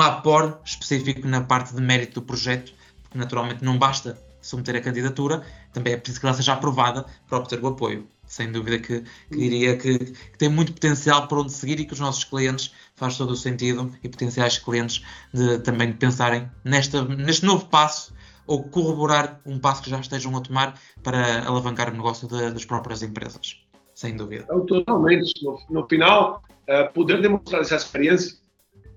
específico 0.64 1.28
na 1.28 1.42
parte 1.42 1.72
de 1.72 1.80
mérito 1.80 2.14
do 2.20 2.26
projeto, 2.26 2.72
porque 3.04 3.16
naturalmente 3.16 3.64
não 3.64 3.78
basta 3.78 4.18
submeter 4.42 4.74
a 4.74 4.80
candidatura, 4.80 5.46
também 5.72 5.92
é 5.92 5.96
preciso 5.96 6.18
que 6.18 6.26
ela 6.26 6.34
seja 6.34 6.54
aprovada 6.54 7.06
para 7.28 7.38
obter 7.38 7.62
o 7.62 7.68
apoio. 7.68 8.08
Sem 8.38 8.52
dúvida 8.52 8.78
que, 8.78 9.00
que 9.00 9.36
diria 9.36 9.76
que, 9.76 9.98
que, 9.98 10.38
tem 10.38 10.48
muito 10.48 10.72
potencial 10.72 11.26
para 11.26 11.40
onde 11.40 11.52
seguir 11.52 11.80
e 11.80 11.84
que 11.84 11.92
os 11.92 11.98
nossos 11.98 12.22
clientes 12.22 12.72
faz 12.94 13.18
todo 13.18 13.32
o 13.32 13.36
sentido 13.36 13.92
e 14.00 14.08
potenciais 14.08 14.58
clientes 14.58 15.04
de, 15.34 15.58
também 15.58 15.92
pensarem 15.92 16.48
nesta, 16.64 17.04
neste 17.04 17.44
novo 17.44 17.66
passo 17.66 18.14
ou 18.46 18.62
corroborar 18.62 19.40
um 19.44 19.58
passo 19.58 19.82
que 19.82 19.90
já 19.90 19.98
estejam 19.98 20.36
a 20.36 20.40
tomar 20.40 20.78
para 21.02 21.44
alavancar 21.48 21.88
o 21.88 21.96
negócio 21.96 22.28
de, 22.28 22.52
das 22.52 22.64
próprias 22.64 23.02
empresas, 23.02 23.60
sem 23.92 24.14
dúvida. 24.14 24.44
Totalmente. 24.68 25.44
No, 25.44 25.58
no 25.68 25.88
final, 25.88 26.40
uh, 26.68 26.92
poder 26.92 27.20
demonstrar 27.20 27.62
essa 27.62 27.74
experiência 27.74 28.38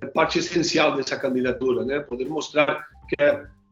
é 0.01 0.06
parte 0.06 0.38
essencial 0.38 0.95
dessa 0.95 1.17
candidatura, 1.17 1.84
né? 1.84 1.99
Poder 1.99 2.30
mostrar 2.30 2.86
que 3.10 3.15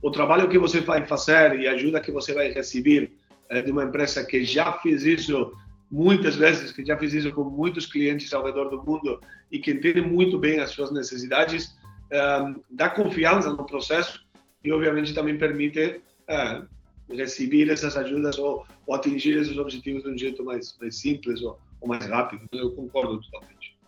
o 0.02 0.10
trabalho 0.10 0.50
que 0.50 0.58
você 0.58 0.82
vai 0.82 1.06
fazer 1.06 1.60
e 1.60 1.68
a 1.68 1.74
ajuda 1.74 2.02
que 2.02 2.12
você 2.12 2.34
vai 2.34 2.52
receber 2.52 3.19
uh, 3.52 3.64
de 3.64 3.72
uma 3.72 3.84
empresa 3.84 4.24
que 4.24 4.44
já 4.44 4.74
fez 4.74 5.04
isso 5.04 5.54
muitas 5.92 6.36
vezes, 6.36 6.72
que 6.72 6.86
já 6.86 6.98
fez 6.98 7.14
isso 7.14 7.32
com 7.32 7.44
muitos 7.44 7.86
clientes 7.86 8.32
ao 8.34 8.46
redor 8.46 8.70
do 8.70 8.84
mundo 8.84 9.20
e 9.52 9.60
que 9.60 9.72
entende 9.72 10.02
muito 10.02 10.38
bem 10.38 10.60
as 10.60 10.72
suas 10.72 10.92
necessidades, 10.92 11.76
uh, 12.12 12.64
dá 12.70 12.90
confiança 12.90 13.50
no 13.50 13.66
processo 13.66 14.24
e, 14.64 14.72
obviamente, 14.72 15.14
também 15.14 15.38
permite 15.38 16.02
uh, 16.30 16.68
receber 17.10 17.70
essas 17.70 17.98
ajudas 17.98 18.38
ou, 18.38 18.66
ou, 18.86 18.96
atingir 18.96 19.38
esses 19.38 19.58
objetivos 19.58 20.04
de 20.04 20.10
um 20.10 20.18
jeito 20.18 20.44
mais, 20.44 20.78
mais 20.80 21.00
simples 21.00 21.42
ou, 21.42 21.60
ou 21.82 21.88
mais 21.88 22.06
rápido. 22.06 22.46
Eu 22.52 22.72
concordo 22.72 23.20
totalmente. 23.22 23.79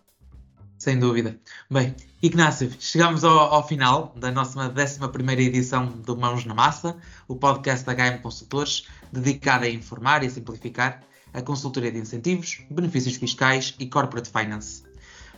Sem 0.82 0.98
dúvida. 0.98 1.38
Bem, 1.70 1.94
Ignácio, 2.20 2.68
chegamos 2.80 3.22
ao, 3.22 3.38
ao, 3.54 3.68
final 3.68 4.12
da 4.16 4.32
nossa 4.32 4.58
11 4.58 5.40
edição 5.40 5.86
do 5.86 6.16
Mãos 6.16 6.44
na 6.44 6.54
Massa, 6.54 6.96
o 7.28 7.36
podcast 7.36 7.86
da 7.86 7.94
HM 7.94 8.20
Consultores, 8.20 8.88
dedicado 9.12 9.64
a 9.64 9.68
informar 9.68 10.24
e 10.24 10.30
simplificar 10.30 11.00
a 11.32 11.40
consultoria 11.40 11.92
de 11.92 12.00
incentivos, 12.00 12.62
benefícios 12.68 13.14
fiscais 13.14 13.76
e 13.78 13.86
corporate 13.86 14.28
finance. 14.28 14.82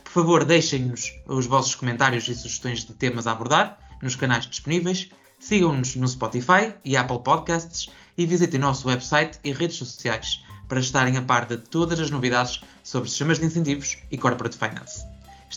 Por 0.03 0.11
favor, 0.11 0.43
deixem-nos 0.43 1.13
os 1.27 1.45
vossos 1.45 1.75
comentários 1.75 2.27
e 2.27 2.33
sugestões 2.33 2.83
de 2.83 2.95
temas 2.95 3.27
a 3.27 3.33
abordar 3.33 3.77
nos 4.01 4.15
canais 4.15 4.47
disponíveis, 4.47 5.11
sigam-nos 5.39 5.95
no 5.95 6.07
Spotify 6.07 6.73
e 6.83 6.97
Apple 6.97 7.19
Podcasts 7.19 7.87
e 8.17 8.25
visitem 8.25 8.59
nosso 8.59 8.87
website 8.87 9.37
e 9.43 9.51
redes 9.51 9.77
sociais 9.77 10.43
para 10.67 10.79
estarem 10.79 11.17
a 11.17 11.21
par 11.21 11.45
de 11.45 11.57
todas 11.57 11.99
as 11.99 12.09
novidades 12.09 12.61
sobre 12.83 13.07
sistemas 13.07 13.37
de 13.37 13.45
incentivos 13.45 13.99
e 14.09 14.17
corporate 14.17 14.57
finance. 14.57 15.14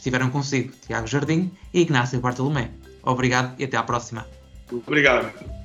Estiveram 0.08 0.30
consigo 0.30 0.72
Tiago 0.86 1.06
Jardim 1.06 1.52
e 1.74 1.82
Ignácio 1.82 2.18
Bartolomé. 2.18 2.70
Obrigado 3.02 3.54
e 3.58 3.64
até 3.64 3.76
à 3.76 3.82
próxima. 3.82 4.26
Obrigado. 4.72 5.57